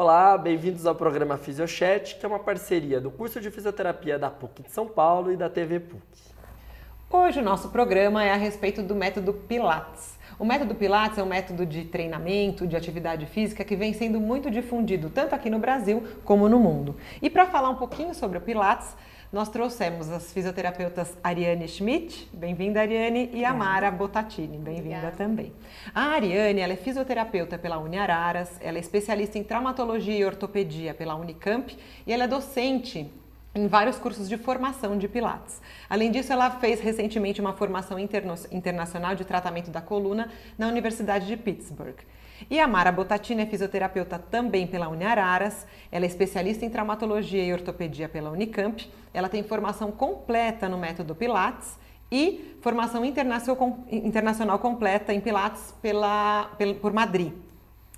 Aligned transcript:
Olá, 0.00 0.38
bem-vindos 0.38 0.86
ao 0.86 0.94
programa 0.94 1.36
Fisiochat, 1.36 2.14
que 2.14 2.24
é 2.24 2.28
uma 2.28 2.38
parceria 2.38 3.00
do 3.00 3.10
curso 3.10 3.40
de 3.40 3.50
fisioterapia 3.50 4.16
da 4.16 4.30
PUC 4.30 4.62
de 4.62 4.70
São 4.70 4.86
Paulo 4.86 5.32
e 5.32 5.36
da 5.36 5.50
TV 5.50 5.80
PUC. 5.80 6.00
Hoje 7.10 7.40
o 7.40 7.42
nosso 7.42 7.70
programa 7.70 8.22
é 8.22 8.30
a 8.30 8.36
respeito 8.36 8.80
do 8.80 8.94
método 8.94 9.32
Pilates. 9.32 10.16
O 10.38 10.44
método 10.44 10.76
Pilates 10.76 11.18
é 11.18 11.22
um 11.24 11.26
método 11.26 11.66
de 11.66 11.84
treinamento, 11.84 12.64
de 12.64 12.76
atividade 12.76 13.26
física 13.26 13.64
que 13.64 13.74
vem 13.74 13.92
sendo 13.92 14.20
muito 14.20 14.52
difundido 14.52 15.10
tanto 15.10 15.34
aqui 15.34 15.50
no 15.50 15.58
Brasil 15.58 16.04
como 16.24 16.48
no 16.48 16.60
mundo. 16.60 16.94
E 17.20 17.28
para 17.28 17.46
falar 17.46 17.70
um 17.70 17.74
pouquinho 17.74 18.14
sobre 18.14 18.38
o 18.38 18.40
Pilates, 18.40 18.96
nós 19.32 19.48
trouxemos 19.50 20.08
as 20.08 20.32
fisioterapeutas 20.32 21.14
Ariane 21.22 21.68
Schmidt, 21.68 22.28
bem-vinda 22.32 22.80
Ariane, 22.80 23.30
e 23.34 23.44
a 23.44 23.52
Mara 23.52 23.90
Botatini, 23.90 24.56
bem-vinda 24.56 25.12
também. 25.16 25.52
A 25.94 26.14
Ariane, 26.14 26.60
ela 26.60 26.72
é 26.72 26.76
fisioterapeuta 26.76 27.58
pela 27.58 27.78
Uniararas, 27.78 28.58
ela 28.60 28.78
é 28.78 28.80
especialista 28.80 29.38
em 29.38 29.44
traumatologia 29.44 30.16
e 30.16 30.24
ortopedia 30.24 30.94
pela 30.94 31.14
Unicamp 31.14 31.76
e 32.06 32.12
ela 32.12 32.24
é 32.24 32.28
docente 32.28 33.10
em 33.54 33.66
vários 33.66 33.98
cursos 33.98 34.28
de 34.28 34.38
formação 34.38 34.96
de 34.96 35.06
Pilates. 35.06 35.60
Além 35.90 36.10
disso, 36.10 36.32
ela 36.32 36.50
fez 36.52 36.80
recentemente 36.80 37.40
uma 37.40 37.52
formação 37.52 37.98
interno 37.98 38.34
internacional 38.50 39.14
de 39.14 39.24
tratamento 39.26 39.70
da 39.70 39.82
coluna 39.82 40.30
na 40.56 40.68
Universidade 40.68 41.26
de 41.26 41.36
Pittsburgh. 41.36 41.96
E 42.50 42.60
a 42.60 42.66
Mara 42.68 42.92
Botatini 42.92 43.42
é 43.42 43.46
fisioterapeuta 43.46 44.18
também 44.18 44.66
pela 44.66 44.88
Uniararas, 44.88 45.66
ela 45.90 46.04
é 46.04 46.08
especialista 46.08 46.64
em 46.64 46.70
traumatologia 46.70 47.42
e 47.42 47.52
ortopedia 47.52 48.08
pela 48.08 48.30
Unicamp, 48.30 48.88
ela 49.12 49.28
tem 49.28 49.42
formação 49.42 49.90
completa 49.90 50.68
no 50.68 50.78
método 50.78 51.14
Pilates 51.14 51.76
e 52.10 52.56
formação 52.60 53.04
internacional 53.04 54.58
completa 54.58 55.12
em 55.12 55.20
Pilates 55.20 55.74
pela, 55.82 56.50
por 56.80 56.92
Madrid. 56.92 57.32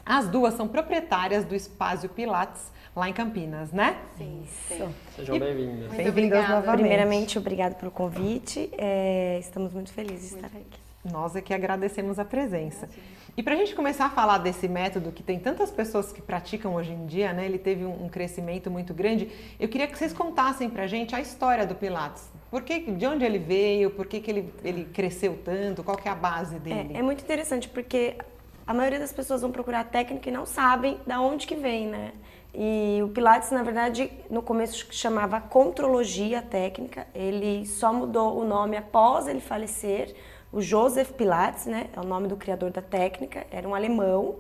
As 0.04 0.28
duas 0.28 0.54
são 0.54 0.66
proprietárias 0.66 1.44
do 1.44 1.54
Espaço 1.54 2.08
Pilates, 2.08 2.72
lá 2.96 3.08
em 3.08 3.12
Campinas, 3.12 3.70
né? 3.70 3.96
Sim, 4.16 4.42
sim. 4.66 4.94
Sejam 5.14 5.38
bem-vindas. 5.38 5.92
Bem-vindas 5.92 6.48
novamente. 6.48 6.80
Primeiramente, 6.80 7.38
obrigado 7.38 7.74
pelo 7.76 7.92
convite. 7.92 8.68
É, 8.76 9.38
estamos 9.38 9.72
muito 9.72 9.92
felizes 9.92 10.30
de 10.30 10.36
estar 10.36 10.48
aqui. 10.48 10.89
Nós 11.04 11.34
é 11.34 11.40
que 11.40 11.54
agradecemos 11.54 12.18
a 12.18 12.24
presença. 12.24 12.88
E 13.34 13.42
para 13.42 13.54
a 13.54 13.56
gente 13.56 13.74
começar 13.74 14.06
a 14.06 14.10
falar 14.10 14.38
desse 14.38 14.68
método 14.68 15.12
que 15.12 15.22
tem 15.22 15.38
tantas 15.38 15.70
pessoas 15.70 16.12
que 16.12 16.20
praticam 16.20 16.74
hoje 16.74 16.92
em 16.92 17.06
dia, 17.06 17.32
né? 17.32 17.46
Ele 17.46 17.58
teve 17.58 17.86
um, 17.86 18.08
crescimento 18.08 18.70
muito 18.70 18.92
grande. 18.92 19.30
Eu 19.58 19.68
queria 19.68 19.86
que 19.86 19.96
vocês 19.96 20.12
contassem 20.12 20.68
para 20.68 20.82
a 20.82 20.86
gente 20.86 21.14
a 21.14 21.20
história 21.20 21.66
do 21.66 21.74
Pilates. 21.74 22.28
Por 22.50 22.62
que, 22.62 22.80
de 22.90 23.06
onde 23.06 23.24
ele 23.24 23.38
veio? 23.38 23.90
Por 23.90 24.06
que, 24.06 24.20
que 24.20 24.30
ele, 24.30 24.54
ele 24.62 24.84
cresceu 24.84 25.38
tanto? 25.42 25.82
Qual 25.82 25.96
que 25.96 26.06
é 26.06 26.10
a 26.10 26.14
base 26.14 26.58
dele? 26.58 26.92
É, 26.94 26.98
é 26.98 27.02
muito 27.02 27.22
interessante 27.22 27.66
porque 27.66 28.18
a 28.66 28.74
maioria 28.74 28.98
das 28.98 29.12
pessoas 29.12 29.40
vão 29.40 29.50
procurar 29.50 29.84
técnica 29.84 30.28
e 30.28 30.32
não 30.32 30.44
sabem 30.44 31.00
da 31.06 31.18
onde 31.20 31.46
que 31.46 31.54
vem, 31.54 31.86
né? 31.86 32.12
E 32.54 33.00
o 33.02 33.08
Pilates, 33.08 33.50
na 33.52 33.62
verdade, 33.62 34.10
no 34.28 34.42
começo 34.42 34.86
chamava 34.90 35.40
Contrologia 35.40 36.42
Técnica. 36.42 37.06
Ele 37.14 37.64
só 37.64 37.92
mudou 37.92 38.38
o 38.38 38.44
nome 38.44 38.76
após 38.76 39.28
ele 39.28 39.40
falecer. 39.40 40.14
O 40.52 40.60
Joseph 40.60 41.12
Pilates, 41.12 41.66
né, 41.66 41.88
é 41.94 42.00
o 42.00 42.04
nome 42.04 42.26
do 42.28 42.36
criador 42.36 42.70
da 42.70 42.82
técnica, 42.82 43.46
era 43.50 43.68
um 43.68 43.74
alemão. 43.74 44.36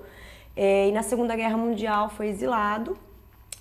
É, 0.56 0.88
e 0.88 0.92
na 0.92 1.02
Segunda 1.02 1.36
Guerra 1.36 1.56
Mundial 1.56 2.10
foi 2.10 2.28
exilado. 2.28 2.96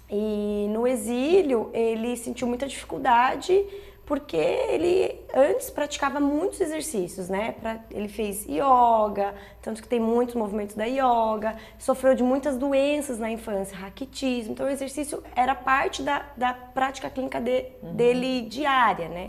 E 0.09 0.67
no 0.71 0.87
exílio 0.87 1.69
ele 1.71 2.17
sentiu 2.17 2.47
muita 2.47 2.67
dificuldade 2.67 3.63
porque 4.09 4.35
ele 4.35 5.21
antes 5.31 5.69
praticava 5.69 6.19
muitos 6.19 6.59
exercícios, 6.59 7.29
né? 7.29 7.53
Ele 7.91 8.07
fez 8.07 8.43
yoga, 8.47 9.35
tanto 9.61 9.83
que 9.83 9.87
tem 9.87 9.99
muitos 9.99 10.33
movimentos 10.33 10.75
da 10.75 10.85
yoga, 10.85 11.55
sofreu 11.77 12.15
de 12.15 12.23
muitas 12.23 12.57
doenças 12.57 13.19
na 13.19 13.29
infância, 13.29 13.77
raquitismo, 13.77 14.53
então 14.53 14.65
o 14.65 14.69
exercício 14.69 15.23
era 15.35 15.53
parte 15.53 16.01
da, 16.01 16.25
da 16.35 16.53
prática 16.55 17.07
clínica 17.07 17.39
de, 17.39 17.65
uhum. 17.83 17.93
dele 17.93 18.41
diária, 18.49 19.07
né? 19.07 19.27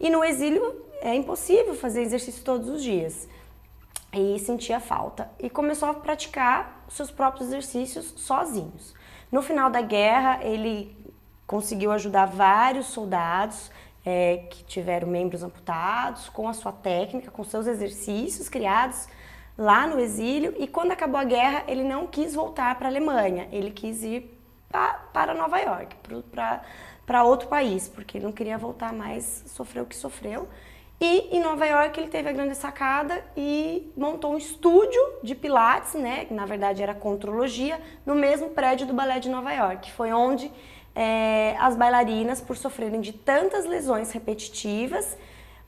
E 0.00 0.08
no 0.08 0.24
exílio 0.24 0.85
é 1.00 1.14
impossível 1.14 1.74
fazer 1.74 2.02
exercício 2.02 2.44
todos 2.44 2.68
os 2.68 2.82
dias. 2.82 3.28
E 4.12 4.38
sentia 4.38 4.80
falta. 4.80 5.30
E 5.38 5.50
começou 5.50 5.88
a 5.88 5.94
praticar 5.94 6.84
seus 6.88 7.10
próprios 7.10 7.48
exercícios 7.48 8.14
sozinhos. 8.16 8.94
No 9.30 9.42
final 9.42 9.68
da 9.70 9.80
guerra, 9.80 10.40
ele 10.42 10.96
conseguiu 11.46 11.92
ajudar 11.92 12.26
vários 12.26 12.86
soldados 12.86 13.70
é, 14.04 14.46
que 14.50 14.62
tiveram 14.64 15.08
membros 15.08 15.42
amputados, 15.42 16.28
com 16.28 16.48
a 16.48 16.52
sua 16.52 16.72
técnica, 16.72 17.30
com 17.30 17.42
seus 17.42 17.66
exercícios 17.66 18.48
criados 18.48 19.08
lá 19.58 19.86
no 19.86 19.98
exílio. 19.98 20.54
E 20.58 20.68
quando 20.68 20.92
acabou 20.92 21.20
a 21.20 21.24
guerra, 21.24 21.64
ele 21.66 21.82
não 21.82 22.06
quis 22.06 22.34
voltar 22.34 22.76
para 22.76 22.86
a 22.86 22.90
Alemanha, 22.90 23.48
ele 23.50 23.70
quis 23.72 24.02
ir 24.02 24.32
para 25.12 25.34
Nova 25.34 25.58
York, 25.58 25.96
para 27.04 27.24
outro 27.24 27.48
país, 27.48 27.88
porque 27.88 28.18
ele 28.18 28.24
não 28.26 28.32
queria 28.32 28.58
voltar 28.58 28.92
mais, 28.92 29.44
sofreu 29.46 29.84
o 29.84 29.86
que 29.86 29.96
sofreu. 29.96 30.48
E 31.00 31.36
em 31.36 31.40
Nova 31.40 31.66
York 31.66 32.00
ele 32.00 32.08
teve 32.08 32.28
a 32.28 32.32
grande 32.32 32.54
sacada 32.54 33.22
e 33.36 33.92
montou 33.96 34.32
um 34.32 34.38
estúdio 34.38 35.00
de 35.22 35.34
pilates, 35.34 35.94
né, 35.94 36.24
que 36.24 36.32
na 36.32 36.46
verdade 36.46 36.82
era 36.82 36.94
contrologia, 36.94 37.80
no 38.04 38.14
mesmo 38.14 38.50
prédio 38.50 38.86
do 38.86 38.94
Balé 38.94 39.18
de 39.18 39.28
Nova 39.28 39.52
York. 39.52 39.92
Foi 39.92 40.10
onde 40.12 40.50
é, 40.94 41.54
as 41.58 41.76
bailarinas, 41.76 42.40
por 42.40 42.56
sofrerem 42.56 43.02
de 43.02 43.12
tantas 43.12 43.66
lesões 43.66 44.10
repetitivas, 44.12 45.16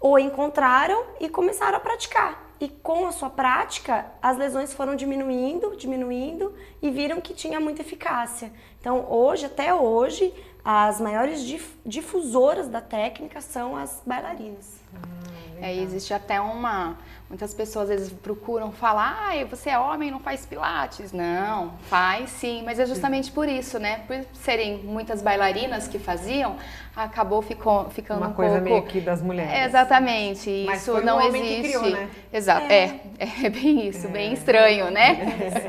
o 0.00 0.18
encontraram 0.18 1.04
e 1.20 1.28
começaram 1.28 1.76
a 1.76 1.80
praticar. 1.80 2.48
E 2.60 2.68
com 2.68 3.06
a 3.06 3.12
sua 3.12 3.30
prática, 3.30 4.06
as 4.22 4.36
lesões 4.36 4.72
foram 4.72 4.96
diminuindo, 4.96 5.76
diminuindo 5.76 6.54
e 6.82 6.90
viram 6.90 7.20
que 7.20 7.34
tinha 7.34 7.60
muita 7.60 7.82
eficácia. 7.82 8.50
Então, 8.80 9.06
hoje, 9.08 9.46
até 9.46 9.72
hoje, 9.72 10.32
as 10.64 11.00
maiores 11.00 11.42
difusoras 11.84 12.68
da 12.68 12.80
técnica 12.80 13.40
são 13.40 13.76
as 13.76 14.02
bailarinas. 14.04 14.80
É, 15.60 15.74
existe 15.74 16.12
até 16.14 16.40
uma 16.40 16.96
Muitas 17.28 17.52
pessoas 17.52 17.90
às 17.90 17.98
vezes 17.98 18.12
procuram 18.12 18.72
falar, 18.72 19.28
ah, 19.28 19.44
você 19.44 19.68
é 19.68 19.78
homem, 19.78 20.10
não 20.10 20.18
faz 20.18 20.46
pilates. 20.46 21.12
Não, 21.12 21.74
faz 21.82 22.30
sim, 22.30 22.62
mas 22.64 22.80
é 22.80 22.86
justamente 22.86 23.30
por 23.30 23.46
isso, 23.46 23.78
né? 23.78 23.98
Por 24.06 24.24
serem 24.32 24.78
muitas 24.78 25.20
bailarinas 25.20 25.86
que 25.86 25.98
faziam, 25.98 26.56
acabou 26.96 27.42
ficou, 27.42 27.90
ficando 27.90 28.22
uma 28.22 28.28
um 28.28 28.32
coisa 28.32 28.54
pouco... 28.54 28.70
meio 28.70 28.82
que 28.84 28.98
das 28.98 29.20
mulheres. 29.20 29.52
É, 29.52 29.64
exatamente, 29.66 30.64
mas 30.66 30.80
isso 30.80 30.92
foi 30.92 31.04
não 31.04 31.18
um 31.18 31.26
homem 31.26 31.42
existe. 31.42 31.60
Que 31.60 31.78
criou, 31.78 31.90
né? 31.90 32.10
Exato, 32.32 32.72
é. 32.72 33.00
é, 33.18 33.28
é 33.44 33.50
bem 33.50 33.86
isso, 33.86 34.06
é. 34.06 34.10
bem 34.10 34.32
estranho, 34.32 34.90
né? 34.90 35.20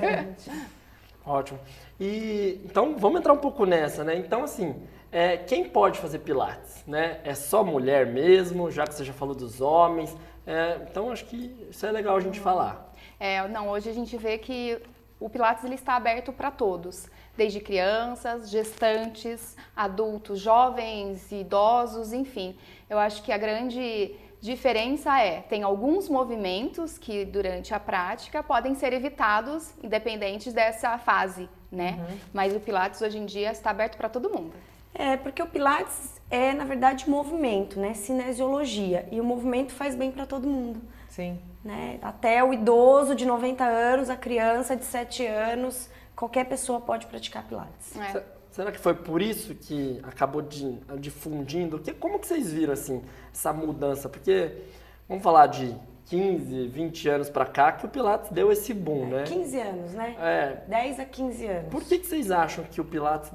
É. 0.02 0.52
Ótimo. 1.30 1.60
E 2.00 2.62
então 2.64 2.96
vamos 2.98 3.20
entrar 3.20 3.34
um 3.34 3.38
pouco 3.38 3.66
nessa, 3.66 4.06
né? 4.06 4.16
Então 4.16 4.46
assim, 4.46 4.76
é, 5.12 5.38
quem 5.38 5.68
pode 5.68 6.00
fazer 6.00 6.20
pilates, 6.20 6.84
né? 6.86 7.20
É 7.24 7.34
só 7.34 7.64
mulher 7.64 8.06
mesmo, 8.06 8.70
já 8.70 8.86
que 8.86 8.94
você 8.94 9.04
já 9.04 9.14
falou 9.14 9.34
dos 9.34 9.60
homens. 9.60 10.16
É, 10.46 10.80
então 10.90 11.12
acho 11.12 11.26
que 11.26 11.68
isso 11.70 11.86
é 11.86 11.92
legal 11.92 12.18
a 12.18 12.20
gente 12.20 12.40
falar. 12.40 12.94
É, 13.20 13.48
não, 13.48 13.70
hoje 13.70 13.90
a 13.90 13.94
gente 13.94 14.16
vê 14.18 14.38
que 14.38 14.82
o 15.20 15.30
Pilates 15.30 15.64
ele 15.64 15.76
está 15.76 15.96
aberto 15.96 16.32
para 16.32 16.50
todos, 16.50 17.08
desde 17.36 17.60
crianças, 17.60 18.50
gestantes, 18.50 19.56
adultos, 19.76 20.40
jovens, 20.40 21.32
idosos, 21.32 22.14
enfim. 22.14 22.56
Eu 22.90 22.98
acho 22.98 23.22
que 23.22 23.32
a 23.32 23.38
grande 23.38 24.16
diferença 24.42 25.20
é, 25.20 25.42
tem 25.42 25.64
alguns 25.64 26.08
movimentos 26.08 26.98
que 26.98 27.26
durante 27.26 27.74
a 27.74 27.80
prática 27.80 28.42
podem 28.42 28.74
ser 28.76 28.94
evitados 28.94 29.74
independentes 29.84 30.54
dessa 30.54 30.98
fase, 30.98 31.50
né? 31.70 31.98
Uhum. 32.00 32.18
Mas 32.34 32.56
o 32.56 32.60
Pilates 32.60 33.02
hoje 33.02 33.18
em 33.18 33.26
dia 33.26 33.52
está 33.52 33.72
aberto 33.72 33.98
para 33.98 34.08
todo 34.08 34.30
mundo. 34.30 34.54
É, 34.94 35.18
porque 35.18 35.42
o 35.42 35.48
Pilates 35.48 36.20
é, 36.30 36.54
na 36.54 36.64
verdade, 36.64 37.10
movimento, 37.10 37.80
né? 37.80 37.94
Cinesiologia. 37.94 39.08
E 39.12 39.20
o 39.20 39.24
movimento 39.24 39.74
faz 39.74 39.96
bem 39.96 40.12
para 40.12 40.26
todo 40.26 40.48
mundo. 40.48 40.82
Sim. 41.10 41.40
Né? 41.64 41.98
Até 42.02 42.44
o 42.44 42.54
idoso 42.54 43.16
de 43.16 43.26
90 43.26 43.64
anos, 43.64 44.10
a 44.10 44.16
criança 44.16 44.76
de 44.76 44.86
7 44.86 45.26
anos, 45.26 45.90
qualquer 46.16 46.46
pessoa 46.46 46.80
pode 46.80 47.08
praticar 47.08 47.44
Pilates. 47.48 47.98
É. 47.98 48.24
Será 48.52 48.72
que 48.72 48.80
foi 48.80 48.94
por 48.94 49.22
isso 49.22 49.56
que 49.56 50.00
acabou 50.04 50.42
difundindo? 51.00 51.80
Que, 51.80 51.94
como 51.94 52.20
que 52.20 52.28
vocês 52.28 52.52
viram, 52.52 52.74
assim, 52.74 53.02
essa 53.32 53.54
mudança? 53.54 54.10
Porque, 54.10 54.52
vamos 55.08 55.24
falar 55.24 55.48
de 55.48 55.76
15, 56.06 56.68
20 56.68 57.10
anos 57.10 57.30
para 57.30 57.46
cá 57.46 57.72
que 57.72 57.86
o 57.86 57.90
Pilates 57.90 58.32
deu 58.32 58.52
esse 58.52 58.74
boom, 58.74 59.06
é, 59.08 59.10
né? 59.10 59.24
15 59.24 59.60
anos, 59.60 59.94
né? 59.94 60.16
É. 60.20 60.64
10 60.68 61.00
a 61.00 61.06
15 61.06 61.46
anos. 61.46 61.70
Por 61.72 61.84
que, 61.84 62.00
que 62.00 62.08
vocês 62.08 62.32
acham 62.32 62.64
que 62.64 62.82
o 62.82 62.86
Pilates 62.86 63.32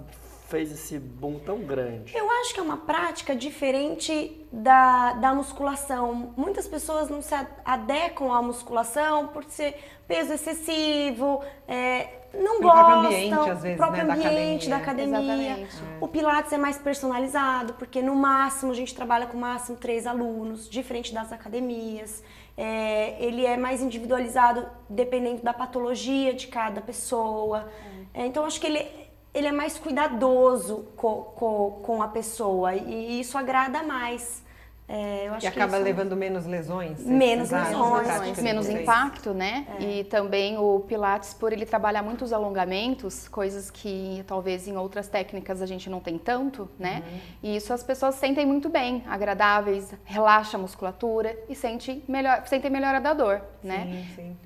fez 0.55 0.71
esse 0.71 1.01
boom 1.01 1.41
tão 1.41 1.63
grande? 1.63 2.17
Eu 2.17 2.31
acho 2.31 2.55
que 2.55 2.61
é 2.61 2.63
uma 2.63 2.77
prática 2.77 3.35
diferente 3.35 4.47
da, 4.53 5.15
da 5.15 5.35
musculação. 5.35 6.33
Muitas 6.37 6.69
pessoas 6.69 7.11
não 7.11 7.21
se 7.21 7.35
adequam 7.65 8.33
à 8.33 8.41
musculação 8.41 9.27
por 9.27 9.43
ser 9.45 9.75
peso 10.07 10.33
excessivo, 10.33 11.43
é, 11.67 12.09
não 12.33 12.61
gostam. 12.61 12.85
próprio 12.85 12.99
ambiente, 12.99 13.51
às 13.51 13.63
vezes, 13.63 13.77
próprio 13.77 14.05
né, 14.05 14.15
ambiente 14.15 14.69
da 14.69 14.77
academia. 14.77 15.13
Da 15.13 15.25
academia. 15.25 15.69
O 16.01 16.07
Pilates 16.07 16.53
é 16.53 16.59
mais 16.59 16.79
personalizado, 16.79 17.75
porque 17.75 18.01
no 18.01 18.15
máximo 18.15 18.71
a 18.71 18.75
gente 18.77 18.95
trabalha 18.95 19.27
com 19.27 19.37
máximo 19.37 19.77
três 19.77 20.07
alunos, 20.07 20.71
diferente 20.71 21.13
das 21.13 21.33
academias. 21.33 22.23
É, 22.57 23.17
ele 23.19 23.45
é 23.45 23.57
mais 23.57 23.83
individualizado 23.83 24.69
dependendo 24.89 25.43
da 25.43 25.53
patologia 25.53 26.33
de 26.33 26.47
cada 26.47 26.81
pessoa. 26.81 27.69
É, 28.13 28.25
então 28.25 28.45
acho 28.45 28.61
que 28.61 28.69
ele 28.69 29.04
ele 29.35 29.49
é 29.49 29.53
mais 29.53 29.77
cuidadoso 29.77 30.87
com, 30.97 31.23
com, 31.35 31.81
com 31.83 32.03
a 32.03 32.09
pessoa 32.09 32.75
e 32.75 33.21
isso 33.21 33.37
agrada 33.37 33.83
mais. 33.83 34.45
É, 34.87 35.31
e 35.43 35.47
acaba 35.47 35.77
isso... 35.77 35.85
levando 35.85 36.15
menos 36.15 36.45
lesões? 36.45 37.01
Menos 37.01 37.51
lesões. 37.51 38.39
Menos 38.39 38.69
impacto, 38.69 39.33
né? 39.33 39.67
É. 39.81 39.83
E 39.83 40.05
também 40.05 40.59
o 40.59 40.81
Pilates, 40.81 41.33
por 41.33 41.55
ele 41.55 41.65
trabalhar 41.65 42.03
muitos 42.03 42.35
alongamentos, 42.35 43.27
coisas 43.27 43.71
que 43.71 44.23
talvez 44.27 44.69
em 44.69 44.77
outras 44.77 45.09
técnicas 45.09 45.63
a 45.63 45.67
gente 45.67 45.89
não 45.89 46.01
tem 46.01 46.19
tanto, 46.19 46.69
né? 46.79 47.03
Uhum. 47.07 47.19
E 47.43 47.57
isso 47.57 47.73
as 47.73 47.83
pessoas 47.83 48.17
sentem 48.17 48.45
muito 48.45 48.69
bem, 48.69 49.03
agradáveis, 49.07 49.95
relaxa 50.05 50.59
a 50.59 50.61
musculatura 50.61 51.35
e 51.49 51.55
sente 51.55 52.05
melhor, 52.07 52.47
sentem 52.47 52.71
melhora 52.71 53.01
da 53.01 53.15
dor, 53.15 53.41
né? 53.63 53.89
Sim, 53.91 54.15
sim. 54.15 54.37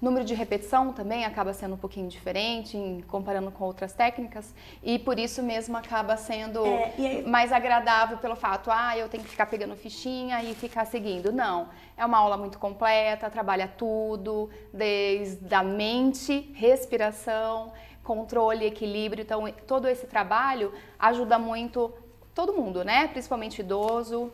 É, 0.00 0.04
número 0.04 0.24
de 0.24 0.34
repetição 0.34 0.92
também 0.92 1.24
acaba 1.24 1.52
sendo 1.52 1.74
um 1.74 1.78
pouquinho 1.78 2.08
diferente 2.08 2.76
em, 2.76 3.02
comparando 3.02 3.50
com 3.50 3.64
outras 3.64 3.92
técnicas 3.92 4.54
e 4.82 4.98
por 4.98 5.18
isso 5.18 5.42
mesmo 5.42 5.76
acaba 5.76 6.16
sendo 6.16 6.64
é, 6.66 6.92
aí... 6.98 7.26
mais 7.26 7.52
agradável 7.52 8.18
pelo 8.18 8.36
fato, 8.36 8.70
ah, 8.70 8.96
eu 8.96 9.08
tenho 9.08 9.24
que 9.24 9.30
ficar 9.30 9.46
pegando 9.46 9.74
fichinha 9.74 10.42
e 10.42 10.54
ficar 10.54 10.84
seguindo. 10.84 11.32
Não, 11.32 11.68
é 11.96 12.04
uma 12.04 12.18
aula 12.18 12.36
muito 12.36 12.58
completa, 12.58 13.30
trabalha 13.30 13.68
tudo, 13.68 14.50
desde 14.72 15.54
a 15.54 15.62
mente, 15.62 16.50
respiração, 16.54 17.72
controle, 18.02 18.64
equilíbrio. 18.64 19.22
Então, 19.22 19.50
todo 19.66 19.88
esse 19.88 20.06
trabalho 20.06 20.72
ajuda 20.98 21.38
muito 21.38 21.92
todo 22.34 22.52
mundo, 22.52 22.84
né? 22.84 23.08
Principalmente 23.08 23.60
idoso, 23.60 24.30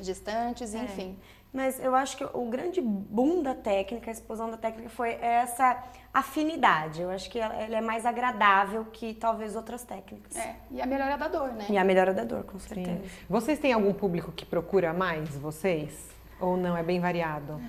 gestantes, 0.00 0.74
é. 0.74 0.78
Mas 1.54 1.78
eu 1.78 1.94
acho 1.94 2.16
que 2.16 2.24
o 2.24 2.46
grande 2.46 2.80
boom 2.80 3.40
da 3.40 3.54
técnica, 3.54 4.10
a 4.10 4.12
explosão 4.12 4.50
da 4.50 4.56
técnica 4.56 4.88
foi 4.88 5.12
essa 5.22 5.80
afinidade. 6.12 7.00
Eu 7.00 7.10
acho 7.10 7.30
que 7.30 7.38
ela, 7.38 7.54
é 7.54 7.80
mais 7.80 8.04
agradável 8.04 8.84
que 8.92 9.14
talvez 9.14 9.54
outras 9.54 9.84
técnicas. 9.84 10.36
É, 10.36 10.56
e 10.72 10.82
a 10.82 10.86
melhora 10.86 11.16
da 11.16 11.28
dor, 11.28 11.52
né? 11.52 11.66
E 11.70 11.78
a 11.78 11.84
melhora 11.84 12.12
da 12.12 12.24
dor, 12.24 12.42
com 12.42 12.58
certeza. 12.58 13.00
Sim. 13.04 13.24
Vocês 13.30 13.60
têm 13.60 13.72
algum 13.72 13.92
público 13.94 14.32
que 14.32 14.44
procura 14.44 14.92
mais 14.92 15.28
vocês? 15.36 16.08
Ou 16.40 16.56
não? 16.56 16.76
É 16.76 16.82
bem 16.82 16.98
variado? 16.98 17.60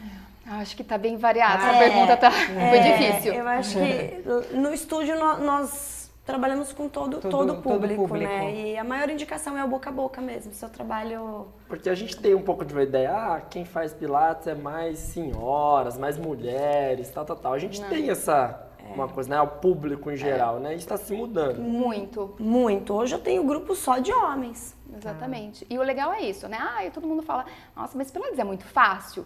Acho 0.47 0.75
que 0.75 0.81
está 0.81 0.97
bem 0.97 1.15
variado. 1.15 1.63
Essa 1.63 1.75
é, 1.75 1.79
pergunta 1.79 2.17
tá, 2.17 2.31
é, 2.31 2.69
foi 2.69 2.79
difícil. 2.79 3.33
Eu 3.33 3.47
acho 3.47 3.77
que 3.77 4.23
no 4.57 4.73
estúdio 4.73 5.15
nós 5.19 6.04
trabalhamos 6.25 6.73
com 6.73 6.89
todo, 6.89 7.19
todo, 7.19 7.29
todo, 7.29 7.55
público, 7.61 8.01
todo 8.01 8.07
público, 8.07 8.17
né? 8.17 8.53
E 8.53 8.77
a 8.77 8.83
maior 8.83 9.09
indicação 9.09 9.57
é 9.57 9.63
o 9.63 9.67
boca 9.67 9.89
a 9.89 9.93
boca 9.93 10.21
mesmo, 10.21 10.51
seu 10.53 10.69
trabalho... 10.69 11.47
Porque 11.67 11.89
a 11.89 11.95
gente 11.95 12.17
tem 12.17 12.33
um 12.33 12.41
pouco 12.41 12.65
de 12.65 12.73
uma 12.73 12.83
ideia, 12.83 13.11
ah, 13.11 13.41
quem 13.41 13.63
faz 13.63 13.93
pilates 13.93 14.47
é 14.47 14.55
mais 14.55 14.97
senhoras, 14.97 15.97
mais 15.97 16.17
mulheres, 16.17 17.09
tal, 17.11 17.23
tal, 17.25 17.35
tal. 17.35 17.53
A 17.53 17.59
gente 17.59 17.79
Não. 17.79 17.89
tem 17.89 18.09
essa... 18.09 18.61
É. 18.87 18.93
Uma 18.93 19.07
coisa, 19.07 19.29
né? 19.31 19.41
O 19.41 19.47
público 19.47 20.11
em 20.11 20.15
geral, 20.15 20.57
é. 20.57 20.59
né? 20.59 20.69
Isso 20.75 20.83
está 20.83 20.95
se 20.95 21.11
mudando. 21.11 21.59
Muito. 21.59 22.35
Muito. 22.39 22.93
Hoje 22.93 23.15
eu 23.15 23.19
tenho 23.19 23.43
grupo 23.43 23.73
só 23.73 23.97
de 23.97 24.13
homens. 24.13 24.75
Exatamente. 24.95 25.63
Ah. 25.63 25.73
E 25.73 25.79
o 25.79 25.81
legal 25.81 26.13
é 26.13 26.21
isso, 26.21 26.47
né? 26.47 26.57
Ah, 26.59 26.87
todo 26.93 27.07
mundo 27.07 27.23
fala, 27.23 27.45
nossa, 27.75 27.97
mas 27.97 28.11
Pilates 28.11 28.37
é 28.37 28.43
muito 28.43 28.63
fácil. 28.63 29.25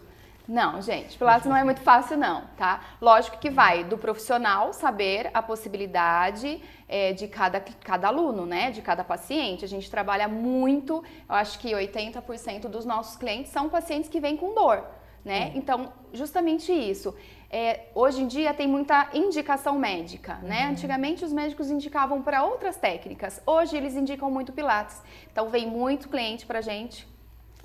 Não, 0.50 0.82
gente, 0.82 1.16
Pilates 1.16 1.46
não 1.46 1.56
é 1.56 1.62
muito 1.62 1.80
fácil 1.80 2.16
não, 2.16 2.42
tá? 2.56 2.80
Lógico 3.00 3.38
que 3.38 3.48
vai 3.48 3.84
do 3.84 3.96
profissional 3.96 4.72
saber 4.72 5.30
a 5.32 5.40
possibilidade 5.40 6.60
é, 6.88 7.12
de 7.12 7.28
cada, 7.28 7.60
cada 7.60 8.08
aluno, 8.08 8.44
né? 8.44 8.72
De 8.72 8.82
cada 8.82 9.04
paciente. 9.04 9.64
A 9.64 9.68
gente 9.68 9.88
trabalha 9.88 10.26
muito, 10.26 11.04
eu 11.28 11.34
acho 11.36 11.56
que 11.56 11.70
80% 11.70 12.62
dos 12.62 12.84
nossos 12.84 13.16
clientes 13.16 13.52
são 13.52 13.68
pacientes 13.68 14.10
que 14.10 14.18
vêm 14.18 14.36
com 14.36 14.52
dor, 14.52 14.84
né? 15.24 15.52
É. 15.54 15.56
Então, 15.56 15.92
justamente 16.12 16.72
isso. 16.72 17.14
É, 17.48 17.86
hoje 17.94 18.20
em 18.20 18.26
dia 18.26 18.52
tem 18.52 18.66
muita 18.66 19.08
indicação 19.14 19.78
médica, 19.78 20.34
né? 20.42 20.64
Uhum. 20.64 20.72
Antigamente 20.72 21.24
os 21.24 21.32
médicos 21.32 21.70
indicavam 21.70 22.22
para 22.22 22.42
outras 22.42 22.76
técnicas, 22.76 23.40
hoje 23.46 23.76
eles 23.76 23.94
indicam 23.94 24.28
muito 24.28 24.52
Pilates. 24.52 25.00
Então 25.30 25.48
vem 25.48 25.68
muito 25.68 26.08
cliente 26.08 26.44
pra 26.44 26.60
gente 26.60 27.06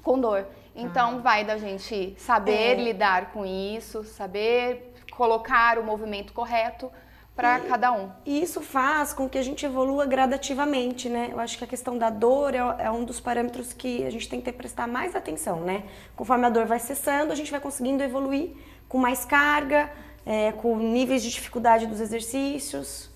com 0.04 0.20
dor. 0.20 0.46
Então, 0.76 1.18
ah. 1.18 1.22
vai 1.22 1.46
da 1.46 1.58
gente 1.58 2.16
saber 2.18 2.80
é. 2.80 2.84
lidar 2.84 3.32
com 3.32 3.46
isso, 3.46 4.04
saber 4.04 4.94
colocar 5.12 5.80
o 5.80 5.84
movimento 5.84 6.34
correto 6.34 6.92
para 7.36 7.60
cada 7.60 7.92
um. 7.92 8.10
E 8.26 8.42
isso 8.42 8.62
faz 8.62 9.14
com 9.14 9.28
que 9.28 9.38
a 9.38 9.42
gente 9.42 9.66
evolua 9.66 10.06
gradativamente, 10.06 11.10
né? 11.10 11.30
Eu 11.32 11.40
acho 11.40 11.58
que 11.58 11.64
a 11.64 11.68
questão 11.68 11.98
da 11.98 12.10
dor 12.10 12.54
é, 12.54 12.60
é 12.80 12.92
um 12.92 13.04
dos 13.04 13.20
parâmetros 13.20 13.74
que 13.74 14.06
a 14.06 14.10
gente 14.10 14.30
tem 14.30 14.40
que 14.40 14.52
prestar 14.54 14.88
mais 14.88 15.16
atenção, 15.16 15.60
né? 15.60 15.84
Conforme 16.16 16.46
a 16.46 16.50
dor 16.50 16.66
vai 16.66 16.80
cessando, 16.80 17.34
a 17.34 17.36
gente 17.36 17.52
vai 17.52 17.60
conseguindo 17.60 18.02
evoluir 18.02 18.52
com 18.88 18.98
mais 18.98 19.26
carga, 19.26 19.92
é, 20.26 20.54
com 20.54 20.78
níveis 20.78 21.22
de 21.22 21.30
dificuldade 21.30 21.88
dos 21.88 22.00
exercícios. 22.00 23.10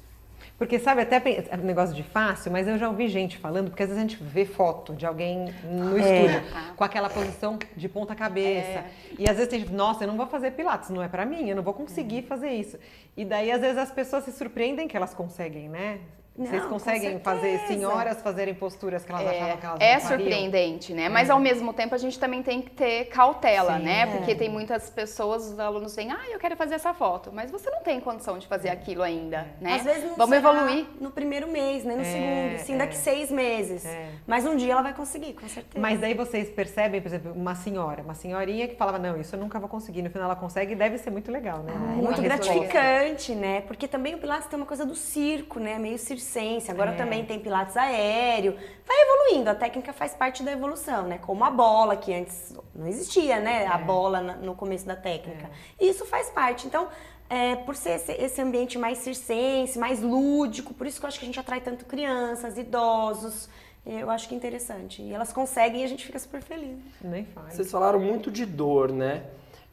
Porque 0.60 0.78
sabe, 0.78 1.02
até 1.02 1.16
é 1.16 1.58
negócio 1.58 1.96
de 1.96 2.04
fácil, 2.04 2.52
mas 2.52 2.68
eu 2.68 2.78
já 2.78 2.90
ouvi 2.90 3.08
gente 3.08 3.38
falando, 3.38 3.70
porque 3.70 3.82
às 3.82 3.88
vezes 3.88 4.04
a 4.04 4.06
gente 4.06 4.22
vê 4.22 4.46
foto 4.46 4.94
de 4.94 5.06
alguém 5.06 5.46
no 5.64 5.98
é. 5.98 6.26
estúdio 6.26 6.76
com 6.76 6.84
aquela 6.84 7.10
posição 7.10 7.58
de 7.78 7.88
ponta 7.88 8.14
cabeça. 8.14 8.80
É. 8.80 8.92
E 9.18 9.24
às 9.24 9.38
vezes 9.38 9.48
tem 9.48 9.62
gente, 9.62 9.72
nossa, 9.72 10.04
eu 10.04 10.08
não 10.10 10.18
vou 10.18 10.28
fazer 10.28 10.52
pilates, 10.52 10.90
não 10.90 11.02
é 11.02 11.08
para 11.08 11.26
mim, 11.26 11.50
eu 11.50 11.56
não 11.56 11.64
vou 11.64 11.74
conseguir 11.74 12.24
fazer 12.24 12.50
isso. 12.50 12.78
E 13.16 13.24
daí 13.24 13.50
às 13.54 13.62
vezes 13.62 13.78
as 13.78 13.90
pessoas 13.90 14.26
se 14.26 14.34
surpreendem 14.34 14.86
que 14.86 14.98
elas 14.98 15.14
conseguem, 15.14 15.70
né? 15.70 16.00
Não, 16.40 16.46
Vocês 16.46 16.64
conseguem 16.68 17.20
fazer 17.20 17.60
senhoras 17.68 18.22
fazerem 18.22 18.54
posturas 18.54 19.04
que 19.04 19.12
elas 19.12 19.26
é, 19.26 19.30
achavam 19.30 19.58
que 19.58 19.66
elas 19.66 19.82
É 19.82 20.00
surpreendente, 20.00 20.94
né? 20.94 21.10
Mas 21.10 21.28
é. 21.28 21.34
ao 21.34 21.40
mesmo 21.40 21.74
tempo 21.74 21.94
a 21.94 21.98
gente 21.98 22.18
também 22.18 22.42
tem 22.42 22.62
que 22.62 22.70
ter 22.70 23.10
cautela, 23.10 23.78
Sim, 23.78 23.84
né? 23.84 24.02
É. 24.04 24.06
Porque 24.06 24.34
tem 24.34 24.48
muitas 24.48 24.90
pessoas, 24.90 25.52
os 25.52 25.60
alunos 25.60 25.94
vêm, 25.94 26.14
ah, 26.14 26.30
eu 26.32 26.40
quero 26.40 26.56
fazer 26.56 26.76
essa 26.76 26.94
foto, 26.94 27.30
mas 27.34 27.52
você 27.52 27.70
não 27.70 27.82
tem 27.82 28.00
condição 28.00 28.38
de 28.38 28.48
fazer 28.48 28.70
aquilo 28.70 29.04
ainda, 29.04 29.48
é. 29.60 29.64
né? 29.64 29.74
Às 29.76 29.84
vezes 29.84 30.04
não 30.06 30.16
Vamos 30.16 30.38
evoluir. 30.38 30.86
No 31.02 31.12
primeiro 31.12 31.52
mês, 31.52 31.84
nem 31.84 31.98
no 31.98 32.04
é, 32.04 32.06
segundo, 32.06 32.66
sim, 32.66 32.78
daqui 32.78 32.96
seis 32.96 33.30
meses. 33.30 33.86
Mas 34.26 34.46
um 34.46 34.56
dia 34.56 34.72
ela 34.72 34.82
vai 34.82 34.94
conseguir, 34.94 35.34
com 35.34 35.48
certeza. 35.50 35.78
Mas 35.78 36.00
daí 36.00 36.14
vocês 36.14 36.50
percebem, 36.50 37.02
por 37.02 37.08
exemplo, 37.10 37.34
uma 37.34 37.54
senhora, 37.54 38.02
uma 38.02 38.14
senhorinha 38.14 38.66
que 38.66 38.76
falava, 38.76 38.98
não, 38.98 39.20
isso 39.20 39.36
eu 39.36 39.40
nunca 39.42 39.60
vou 39.60 39.68
conseguir, 39.68 40.02
no 40.02 40.10
final 40.10 40.28
ela 40.28 40.38
consegue, 40.38 40.74
deve 40.74 40.98
ser 40.98 41.10
muito 41.10 41.30
legal, 41.30 41.60
né? 41.64 41.74
Ah, 41.76 41.80
muito 41.98 42.22
gratificante, 42.22 43.36
né? 43.36 43.60
Porque 43.62 43.90
também 43.90 44.16
o 44.16 44.20
Pilates 44.20 44.48
tem 44.48 44.58
uma 44.58 44.66
coisa 44.66 44.86
do 44.86 44.96
circo, 44.96 45.60
né? 45.60 45.78
Meio 45.78 45.98
circense. 46.30 46.72
Agora 46.72 46.94
também 46.94 47.10
também 47.10 47.26
tem 47.26 47.40
pilates 47.40 47.76
aéreo. 47.76 48.56
Vai 48.86 48.98
evoluindo, 49.02 49.50
a 49.50 49.56
técnica 49.56 49.92
faz 49.92 50.14
parte 50.14 50.44
da 50.44 50.52
evolução, 50.52 51.08
né? 51.08 51.18
Como 51.18 51.44
a 51.44 51.50
bola, 51.50 51.96
que 51.96 52.14
antes 52.14 52.54
não 52.74 52.88
existia, 52.88 53.40
né? 53.40 53.68
A 53.68 53.80
é. 53.80 53.84
bola 53.84 54.22
no 54.22 54.56
começo 54.56 54.86
da 54.86 54.96
técnica. 54.96 55.50
É. 55.80 55.86
Isso 55.86 56.06
faz 56.06 56.30
parte. 56.30 56.68
Então, 56.68 56.88
é, 57.30 57.56
por 57.56 57.76
ser 57.76 57.92
esse, 57.92 58.12
esse, 58.14 58.42
ambiente 58.42 58.78
mais 58.78 59.00
circense, 59.00 59.78
mais 59.78 60.02
lúdico, 60.02 60.74
por 60.74 60.88
isso 60.88 61.00
que 61.00 61.06
eu 61.06 61.08
acho 61.08 61.20
que 61.20 61.26
a 61.26 61.28
gente 61.28 61.40
atrai 61.40 61.62
tanto 61.62 61.86
crianças, 61.86 62.58
idosos. 62.58 63.50
Eu 63.86 64.10
acho 64.10 64.28
que 64.28 64.36
é 64.36 64.38
interessante. 64.38 65.02
E 65.02 65.14
elas 65.14 65.34
conseguem 65.34 65.82
e 65.82 65.84
a 65.84 65.88
gente 65.88 66.06
fica 66.06 66.20
super 66.20 66.42
feliz. 66.42 66.78
Nem 67.02 67.26
faz. 67.26 67.54
Vocês 67.54 67.72
falaram 67.72 68.00
muito 68.00 68.30
de 68.30 68.46
dor, 68.46 68.92
né? 68.92 69.24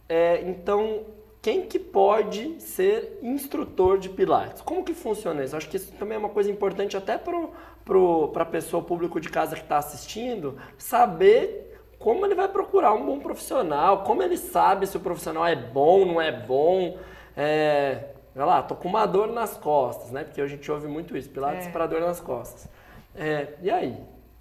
É, 0.08 0.42
então, 0.42 1.04
quem 1.46 1.64
que 1.64 1.78
pode 1.78 2.60
ser 2.60 3.20
instrutor 3.22 4.00
de 4.00 4.08
Pilates? 4.08 4.60
Como 4.62 4.82
que 4.82 4.92
funciona 4.92 5.44
isso? 5.44 5.56
Acho 5.56 5.68
que 5.68 5.76
isso 5.76 5.92
também 5.92 6.16
é 6.16 6.18
uma 6.18 6.28
coisa 6.28 6.50
importante 6.50 6.96
até 6.96 7.16
para 7.16 8.42
a 8.42 8.44
pessoa, 8.44 8.82
público 8.82 9.20
de 9.20 9.28
casa 9.28 9.54
que 9.54 9.62
está 9.62 9.78
assistindo, 9.78 10.58
saber 10.76 11.80
como 12.00 12.26
ele 12.26 12.34
vai 12.34 12.48
procurar 12.48 12.94
um 12.94 13.06
bom 13.06 13.20
profissional, 13.20 14.02
como 14.02 14.24
ele 14.24 14.36
sabe 14.36 14.88
se 14.88 14.96
o 14.96 15.00
profissional 15.00 15.46
é 15.46 15.54
bom, 15.54 16.04
não 16.04 16.20
é 16.20 16.32
bom. 16.32 16.98
É, 17.36 18.06
olha 18.34 18.44
lá, 18.44 18.62
tô 18.64 18.74
com 18.74 18.88
uma 18.88 19.06
dor 19.06 19.28
nas 19.28 19.56
costas, 19.56 20.10
né? 20.10 20.24
Porque 20.24 20.40
a 20.40 20.48
gente 20.48 20.68
ouve 20.68 20.88
muito 20.88 21.16
isso, 21.16 21.30
Pilates 21.30 21.68
é. 21.68 21.70
para 21.70 21.86
dor 21.86 22.00
nas 22.00 22.18
costas. 22.18 22.66
É, 23.14 23.50
e 23.62 23.70
aí? 23.70 23.96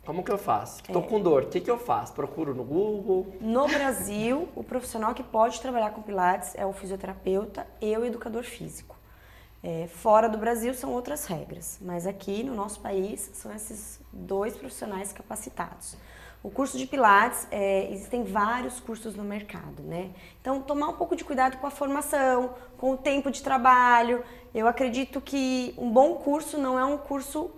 Como 0.06 0.24
que 0.24 0.32
eu 0.32 0.38
faço? 0.38 0.82
Estou 0.84 1.02
é. 1.02 1.08
com 1.08 1.20
dor, 1.20 1.44
o 1.44 1.48
que, 1.48 1.60
que 1.60 1.70
eu 1.70 1.80
faço? 1.80 2.14
Procuro 2.14 2.54
no 2.54 2.64
Google? 2.64 3.36
No 3.42 3.68
Brasil, 3.68 4.48
o 4.56 4.64
profissional 4.64 5.16
que 5.16 5.24
pode 5.24 5.60
trabalhar 5.60 5.90
com 5.92 6.02
Pilates 6.04 6.54
é 6.56 6.64
o 6.64 6.72
fisioterapeuta 6.72 7.66
e 7.82 7.98
o 7.98 8.06
educador 8.06 8.44
físico. 8.44 8.96
É, 9.64 9.88
fora 9.88 10.30
do 10.30 10.38
Brasil 10.38 10.76
são 10.76 10.92
outras 10.92 11.26
regras, 11.26 11.80
mas 11.82 12.06
aqui 12.06 12.44
no 12.44 12.54
nosso 12.54 12.80
país 12.82 13.32
são 13.34 13.52
esses 13.52 14.00
dois 14.14 14.56
profissionais 14.56 15.12
capacitados. 15.12 15.98
O 16.44 16.52
curso 16.52 16.78
de 16.78 16.86
Pilates, 16.86 17.48
é, 17.50 17.92
existem 17.92 18.24
vários 18.24 18.80
cursos 18.80 19.16
no 19.16 19.24
mercado, 19.24 19.82
né? 19.82 20.12
Então, 20.40 20.62
tomar 20.62 20.90
um 20.90 20.94
pouco 20.94 21.16
de 21.16 21.24
cuidado 21.24 21.58
com 21.58 21.66
a 21.66 21.72
formação, 21.72 22.54
com 22.78 22.92
o 22.92 22.98
tempo 22.98 23.32
de 23.32 23.42
trabalho. 23.42 24.24
Eu 24.54 24.68
acredito 24.68 25.20
que 25.20 25.74
um 25.76 25.90
bom 25.90 26.14
curso 26.14 26.60
não 26.60 26.78
é 26.78 26.86
um 26.86 27.00
curso 27.00 27.50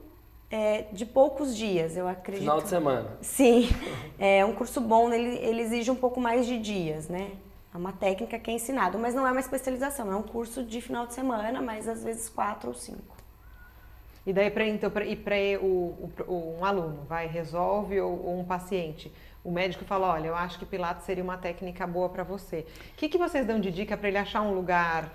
é, 0.49 0.85
de 0.91 1.05
poucos 1.05 1.55
dias, 1.55 1.97
eu 1.97 2.07
acredito. 2.07 2.41
Final 2.41 2.61
de 2.61 2.69
semana. 2.69 3.17
Sim. 3.21 3.69
É 4.17 4.45
um 4.45 4.53
curso 4.53 4.79
bom, 4.79 5.11
ele, 5.11 5.37
ele 5.37 5.61
exige 5.61 5.91
um 5.91 5.95
pouco 5.95 6.19
mais 6.19 6.45
de 6.45 6.57
dias, 6.57 7.09
né? 7.09 7.31
É 7.73 7.77
uma 7.77 7.91
técnica 7.91 8.39
que 8.39 8.49
é 8.49 8.53
ensinado, 8.53 8.97
mas 8.97 9.13
não 9.13 9.27
é 9.27 9.31
uma 9.31 9.39
especialização, 9.39 10.11
é 10.11 10.15
um 10.15 10.23
curso 10.23 10.63
de 10.63 10.81
final 10.81 11.05
de 11.05 11.13
semana, 11.13 11.61
mas 11.61 11.87
às 11.87 12.03
vezes 12.03 12.29
quatro 12.29 12.69
ou 12.69 12.73
cinco. 12.73 13.15
E 14.25 14.33
daí 14.33 14.49
para 14.49 14.65
então, 14.65 14.91
e 15.05 15.15
para 15.15 15.35
o, 15.61 16.11
o, 16.27 16.57
um 16.59 16.65
aluno, 16.65 17.03
vai, 17.07 17.27
resolve 17.27 17.99
ou, 18.01 18.25
ou, 18.25 18.39
um 18.39 18.43
paciente, 18.43 19.13
o 19.43 19.51
médico 19.51 19.85
fala, 19.85 20.07
olha, 20.07 20.27
eu 20.27 20.35
acho 20.35 20.59
que 20.59 20.65
Pilates 20.65 21.05
seria 21.05 21.23
uma 21.23 21.37
técnica 21.37 21.85
boa 21.85 22.09
para 22.09 22.23
você. 22.23 22.65
O 22.93 22.95
que, 22.97 23.07
que 23.07 23.17
vocês 23.17 23.45
dão 23.45 23.59
de 23.59 23.71
dica 23.71 23.95
para 23.95 24.07
ele 24.07 24.17
achar 24.17 24.41
um 24.41 24.53
lugar 24.53 25.13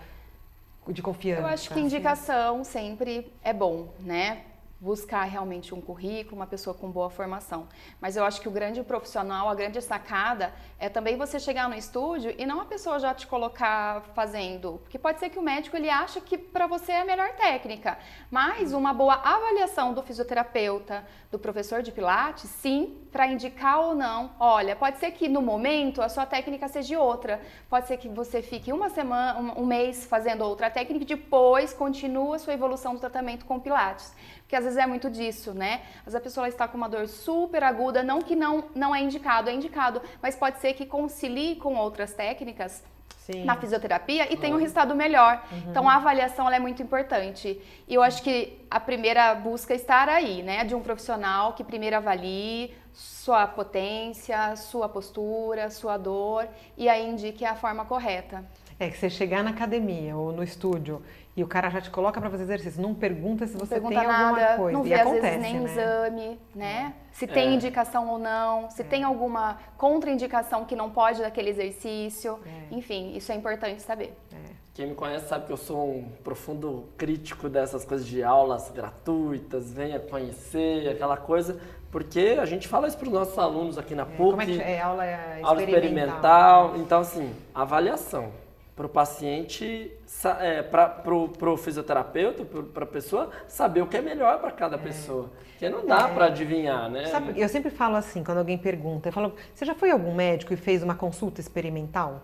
de 0.88 1.02
confiança? 1.02 1.42
Eu 1.42 1.46
acho 1.46 1.70
que 1.72 1.80
indicação 1.80 2.64
sempre 2.64 3.30
é 3.42 3.52
bom, 3.52 3.88
né? 4.00 4.44
Buscar 4.82 5.22
realmente 5.22 5.72
um 5.72 5.80
currículo, 5.80 6.34
uma 6.34 6.46
pessoa 6.46 6.74
com 6.74 6.90
boa 6.90 7.08
formação. 7.08 7.68
Mas 8.00 8.16
eu 8.16 8.24
acho 8.24 8.40
que 8.40 8.48
o 8.48 8.50
grande 8.50 8.82
profissional, 8.82 9.48
a 9.48 9.54
grande 9.54 9.80
sacada 9.80 10.52
é 10.76 10.88
também 10.88 11.16
você 11.16 11.38
chegar 11.38 11.68
no 11.68 11.76
estúdio 11.76 12.34
e 12.36 12.44
não 12.44 12.60
a 12.60 12.64
pessoa 12.64 12.98
já 12.98 13.14
te 13.14 13.28
colocar 13.28 14.02
fazendo, 14.12 14.80
porque 14.82 14.98
pode 14.98 15.20
ser 15.20 15.30
que 15.30 15.38
o 15.38 15.42
médico 15.42 15.76
ele 15.76 15.88
acha 15.88 16.20
que 16.20 16.36
para 16.36 16.66
você 16.66 16.90
é 16.90 17.02
a 17.02 17.04
melhor 17.04 17.32
técnica, 17.34 17.96
mas 18.28 18.72
uma 18.72 18.92
boa 18.92 19.14
avaliação 19.14 19.94
do 19.94 20.02
fisioterapeuta, 20.02 21.06
do 21.30 21.38
professor 21.38 21.80
de 21.80 21.92
pilates, 21.92 22.50
sim, 22.50 22.98
para 23.12 23.26
indicar 23.26 23.78
ou 23.78 23.94
não. 23.94 24.32
Olha, 24.40 24.74
pode 24.74 24.98
ser 24.98 25.12
que 25.12 25.28
no 25.28 25.40
momento 25.40 26.02
a 26.02 26.08
sua 26.08 26.26
técnica 26.26 26.66
seja 26.66 26.98
outra. 26.98 27.40
Pode 27.68 27.86
ser 27.86 27.98
que 27.98 28.08
você 28.08 28.42
fique 28.42 28.72
uma 28.72 28.88
semana, 28.88 29.38
um, 29.38 29.64
mês 29.64 30.06
fazendo 30.06 30.42
outra 30.42 30.70
técnica 30.70 31.04
e 31.04 31.06
depois 31.06 31.72
continua 31.72 32.36
a 32.36 32.38
sua 32.38 32.54
evolução 32.54 32.94
do 32.94 33.00
tratamento 33.00 33.44
com 33.44 33.60
pilates 33.60 34.14
porque 34.52 34.56
às 34.56 34.64
vezes 34.64 34.78
é 34.78 34.86
muito 34.86 35.08
disso, 35.08 35.54
né? 35.54 35.80
Às 36.00 36.12
vezes 36.12 36.14
a 36.14 36.20
pessoa 36.20 36.46
está 36.46 36.68
com 36.68 36.76
uma 36.76 36.86
dor 36.86 37.08
super 37.08 37.64
aguda, 37.64 38.02
não 38.02 38.20
que 38.20 38.36
não, 38.36 38.64
não 38.74 38.94
é 38.94 39.00
indicado, 39.00 39.48
é 39.48 39.54
indicado, 39.54 40.02
mas 40.20 40.36
pode 40.36 40.58
ser 40.60 40.74
que 40.74 40.84
concilie 40.84 41.56
com 41.56 41.74
outras 41.74 42.12
técnicas 42.12 42.84
Sim. 43.16 43.46
na 43.46 43.56
fisioterapia 43.56 44.30
e 44.30 44.36
tenha 44.36 44.54
um 44.54 44.58
resultado 44.58 44.94
melhor. 44.94 45.42
Uhum. 45.50 45.70
Então 45.70 45.88
a 45.88 45.94
avaliação 45.94 46.50
é 46.50 46.58
muito 46.58 46.82
importante. 46.82 47.58
E 47.88 47.94
eu 47.94 48.02
acho 48.02 48.22
que 48.22 48.58
a 48.70 48.78
primeira 48.78 49.34
busca 49.34 49.72
é 49.72 49.76
estar 49.76 50.06
aí, 50.10 50.42
né? 50.42 50.64
De 50.64 50.74
um 50.74 50.82
profissional 50.82 51.54
que 51.54 51.64
primeiro 51.64 51.96
avalie 51.96 52.74
sua 52.92 53.46
potência, 53.46 54.54
sua 54.56 54.86
postura, 54.86 55.70
sua 55.70 55.96
dor 55.96 56.46
e 56.76 56.90
aí 56.90 57.08
indique 57.08 57.42
a 57.42 57.54
forma 57.54 57.86
correta. 57.86 58.44
É 58.78 58.90
que 58.90 58.98
você 58.98 59.08
chegar 59.08 59.42
na 59.42 59.50
academia 59.50 60.16
ou 60.16 60.30
no 60.30 60.42
estúdio 60.42 61.02
e 61.34 61.42
o 61.42 61.46
cara 61.46 61.70
já 61.70 61.80
te 61.80 61.90
coloca 61.90 62.20
para 62.20 62.28
fazer 62.28 62.42
exercício, 62.42 62.82
não 62.82 62.94
pergunta 62.94 63.46
se 63.46 63.56
você 63.56 63.74
pergunta 63.74 63.98
tem 63.98 64.06
nada, 64.06 64.28
alguma 64.28 64.56
coisa. 64.56 64.78
Não 64.78 64.84
vê, 64.84 64.90
e 64.90 64.94
acontece, 64.94 65.16
às 65.16 65.22
vezes, 65.22 65.42
nem 65.42 65.60
né? 65.60 65.70
exame, 65.70 66.40
né? 66.54 66.94
É. 66.98 67.02
Se 67.12 67.26
tem 67.26 67.48
é. 67.48 67.52
indicação 67.52 68.08
ou 68.08 68.18
não, 68.18 68.70
se 68.70 68.82
é. 68.82 68.84
tem 68.84 69.02
alguma 69.02 69.56
contraindicação 69.78 70.66
que 70.66 70.76
não 70.76 70.90
pode 70.90 71.22
daquele 71.22 71.48
exercício. 71.48 72.38
É. 72.44 72.74
Enfim, 72.74 73.16
isso 73.16 73.32
é 73.32 73.34
importante 73.34 73.80
saber. 73.80 74.14
É. 74.30 74.62
Quem 74.74 74.88
me 74.88 74.94
conhece 74.94 75.28
sabe 75.28 75.46
que 75.46 75.52
eu 75.52 75.56
sou 75.56 75.96
um 75.96 76.08
profundo 76.22 76.88
crítico 76.96 77.48
dessas 77.48 77.84
coisas 77.84 78.06
de 78.06 78.22
aulas 78.22 78.70
gratuitas, 78.70 79.72
venha 79.72 80.00
conhecer, 80.00 80.88
aquela 80.88 81.16
coisa, 81.16 81.60
porque 81.90 82.38
a 82.40 82.46
gente 82.46 82.68
fala 82.68 82.88
isso 82.88 82.96
para 82.96 83.06
os 83.06 83.12
nossos 83.12 83.38
alunos 83.38 83.78
aqui 83.78 83.94
na 83.94 84.04
PUC. 84.04 84.30
Como 84.30 84.42
é 84.42 84.46
que 84.46 84.60
é? 84.60 84.80
Aula 84.80 85.04
experimental. 85.06 85.48
Aula 85.48 85.62
experimental. 85.62 86.76
Então, 86.76 87.00
assim, 87.00 87.34
avaliação 87.54 88.41
para 88.82 88.86
o 88.86 88.88
paciente, 88.88 89.92
é, 90.40 90.62
para 90.62 91.14
o 91.14 91.56
fisioterapeuta, 91.56 92.44
para 92.44 92.82
a 92.84 92.86
pessoa, 92.86 93.30
saber 93.46 93.80
o 93.82 93.86
que 93.86 93.96
é 93.96 94.02
melhor 94.02 94.40
para 94.40 94.50
cada 94.50 94.74
é. 94.74 94.78
pessoa. 94.78 95.30
Porque 95.52 95.68
não 95.68 95.86
dá 95.86 96.08
é. 96.08 96.14
para 96.14 96.26
adivinhar, 96.26 96.90
né? 96.90 97.06
Sabe, 97.06 97.40
eu 97.40 97.48
sempre 97.48 97.70
falo 97.70 97.94
assim, 97.94 98.24
quando 98.24 98.38
alguém 98.38 98.58
pergunta, 98.58 99.08
eu 99.08 99.12
falo, 99.12 99.34
você 99.54 99.64
já 99.64 99.74
foi 99.74 99.92
algum 99.92 100.12
médico 100.12 100.52
e 100.52 100.56
fez 100.56 100.82
uma 100.82 100.96
consulta 100.96 101.40
experimental? 101.40 102.22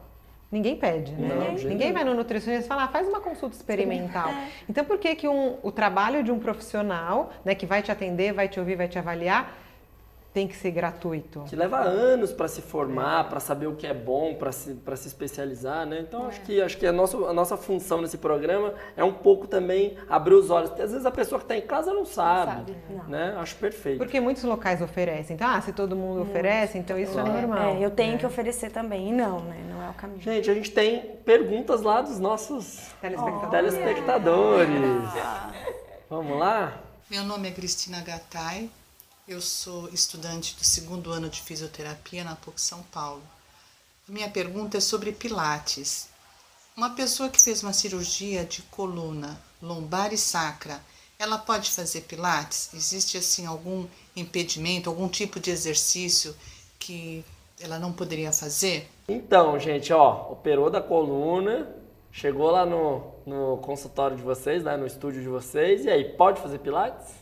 Ninguém 0.50 0.76
pede, 0.76 1.12
né? 1.12 1.28
Não, 1.28 1.68
Ninguém 1.68 1.92
vai 1.92 2.02
no 2.02 2.14
nutricionista 2.14 2.64
e 2.64 2.68
fala, 2.68 2.84
ah, 2.84 2.88
faz 2.88 3.06
uma 3.06 3.20
consulta 3.20 3.54
experimental. 3.54 4.30
É. 4.30 4.48
Então, 4.68 4.84
por 4.84 4.98
que, 4.98 5.14
que 5.14 5.28
um, 5.28 5.58
o 5.62 5.70
trabalho 5.70 6.24
de 6.24 6.32
um 6.32 6.40
profissional, 6.40 7.30
né, 7.44 7.54
que 7.54 7.66
vai 7.66 7.82
te 7.82 7.92
atender, 7.92 8.32
vai 8.32 8.48
te 8.48 8.58
ouvir, 8.58 8.74
vai 8.74 8.88
te 8.88 8.98
avaliar, 8.98 9.54
tem 10.38 10.46
que 10.46 10.56
ser 10.56 10.70
gratuito. 10.70 11.42
Que 11.48 11.56
leva 11.56 11.80
anos 11.80 12.32
para 12.32 12.46
se 12.46 12.62
formar, 12.62 13.24
é. 13.24 13.28
para 13.28 13.40
saber 13.40 13.66
o 13.66 13.74
que 13.74 13.84
é 13.84 13.92
bom, 13.92 14.36
para 14.36 14.52
se, 14.52 14.78
se 14.96 15.08
especializar, 15.08 15.84
né? 15.84 15.98
Então 16.06 16.26
é. 16.26 16.28
acho 16.28 16.40
que 16.42 16.62
acho 16.62 16.76
que 16.78 16.86
a 16.86 16.92
nossa, 16.92 17.16
a 17.16 17.32
nossa 17.32 17.56
função 17.56 18.00
nesse 18.00 18.18
programa 18.18 18.72
é 18.96 19.02
um 19.02 19.12
pouco 19.12 19.48
também 19.48 19.96
abrir 20.08 20.34
os 20.34 20.48
olhos. 20.48 20.68
Porque 20.70 20.82
às 20.82 20.92
vezes 20.92 21.04
a 21.04 21.10
pessoa 21.10 21.40
que 21.40 21.44
está 21.44 21.56
em 21.56 21.66
casa 21.66 21.92
não 21.92 22.04
sabe, 22.04 22.72
não 22.88 22.98
sabe. 22.98 23.10
né? 23.10 23.34
Acho 23.36 23.56
perfeito. 23.56 23.98
Porque 23.98 24.20
muitos 24.20 24.44
locais 24.44 24.80
oferecem. 24.80 25.34
Então, 25.34 25.48
ah, 25.48 25.60
se 25.60 25.72
todo 25.72 25.96
mundo 25.96 26.18
Muito. 26.18 26.30
oferece, 26.30 26.78
então 26.78 26.96
isso 26.96 27.18
é, 27.18 27.22
é 27.22 27.24
normal. 27.24 27.74
É, 27.74 27.84
eu 27.84 27.90
tenho 27.90 28.12
né? 28.12 28.18
que 28.18 28.26
oferecer 28.26 28.70
também. 28.70 29.08
E 29.08 29.12
não, 29.12 29.40
né? 29.40 29.60
Não 29.68 29.82
é 29.82 29.90
o 29.90 29.94
caminho. 29.94 30.20
Gente, 30.20 30.48
a 30.48 30.54
gente 30.54 30.70
tem 30.70 31.16
perguntas 31.24 31.82
lá 31.82 32.00
dos 32.00 32.20
nossos 32.20 32.92
telespectadores. 33.00 33.74
telespectadores. 33.74 34.68
Vamos 36.08 36.38
lá? 36.38 36.80
Meu 37.10 37.24
nome 37.24 37.48
é 37.48 37.50
Cristina 37.50 38.02
Gattai, 38.02 38.70
eu 39.28 39.42
sou 39.42 39.90
estudante 39.90 40.56
do 40.56 40.64
segundo 40.64 41.12
ano 41.12 41.28
de 41.28 41.42
fisioterapia 41.42 42.24
na 42.24 42.34
PUC 42.34 42.58
São 42.58 42.82
Paulo. 42.84 43.22
A 44.08 44.10
minha 44.10 44.30
pergunta 44.30 44.78
é 44.78 44.80
sobre 44.80 45.12
Pilates. 45.12 46.08
Uma 46.74 46.90
pessoa 46.90 47.28
que 47.28 47.40
fez 47.40 47.62
uma 47.62 47.74
cirurgia 47.74 48.42
de 48.42 48.62
coluna, 48.62 49.38
lombar 49.60 50.14
e 50.14 50.16
sacra, 50.16 50.80
ela 51.18 51.36
pode 51.36 51.70
fazer 51.70 52.02
Pilates? 52.02 52.72
Existe 52.72 53.18
assim 53.18 53.44
algum 53.44 53.86
impedimento, 54.16 54.88
algum 54.88 55.08
tipo 55.08 55.38
de 55.38 55.50
exercício 55.50 56.34
que 56.78 57.22
ela 57.60 57.78
não 57.78 57.92
poderia 57.92 58.32
fazer? 58.32 58.88
Então, 59.06 59.58
gente, 59.58 59.92
ó, 59.92 60.32
operou 60.32 60.70
da 60.70 60.80
coluna, 60.80 61.68
chegou 62.10 62.50
lá 62.50 62.64
no, 62.64 63.12
no 63.26 63.58
consultório 63.58 64.16
de 64.16 64.22
vocês, 64.22 64.64
né, 64.64 64.74
no 64.74 64.86
estúdio 64.86 65.20
de 65.20 65.28
vocês, 65.28 65.84
e 65.84 65.90
aí, 65.90 66.16
pode 66.16 66.40
fazer 66.40 66.60
Pilates? 66.60 67.12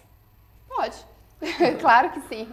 Pode. 0.69 1.16
claro 1.81 2.11
que 2.11 2.21
sim, 2.29 2.49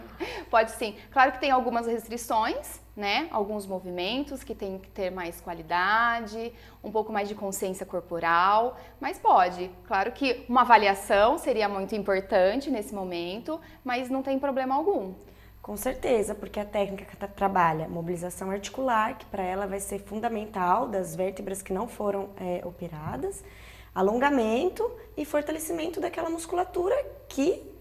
pode 0.50 0.72
sim. 0.72 0.94
Claro 1.10 1.32
que 1.32 1.40
tem 1.40 1.50
algumas 1.50 1.86
restrições, 1.86 2.80
né? 2.94 3.28
Alguns 3.30 3.66
movimentos 3.66 4.44
que 4.44 4.54
tem 4.54 4.78
que 4.78 4.90
ter 4.90 5.10
mais 5.10 5.40
qualidade, 5.40 6.52
um 6.82 6.90
pouco 6.90 7.12
mais 7.12 7.28
de 7.28 7.34
consciência 7.34 7.86
corporal, 7.86 8.78
mas 9.00 9.18
pode. 9.18 9.70
Claro 9.86 10.12
que 10.12 10.44
uma 10.48 10.60
avaliação 10.60 11.38
seria 11.38 11.68
muito 11.68 11.94
importante 11.94 12.70
nesse 12.70 12.94
momento, 12.94 13.58
mas 13.82 14.10
não 14.10 14.22
tem 14.22 14.38
problema 14.38 14.74
algum. 14.74 15.14
Com 15.62 15.78
certeza, 15.78 16.34
porque 16.34 16.60
a 16.60 16.64
técnica 16.64 17.06
que 17.06 17.16
trabalha 17.28 17.88
mobilização 17.88 18.50
articular, 18.50 19.16
que 19.16 19.24
para 19.24 19.42
ela 19.42 19.66
vai 19.66 19.80
ser 19.80 19.98
fundamental 19.98 20.86
das 20.86 21.16
vértebras 21.16 21.62
que 21.62 21.72
não 21.72 21.88
foram 21.88 22.28
é, 22.36 22.60
operadas, 22.66 23.42
alongamento 23.94 24.92
e 25.16 25.24
fortalecimento 25.24 26.02
daquela 26.02 26.28
musculatura 26.28 26.94
que 27.30 27.73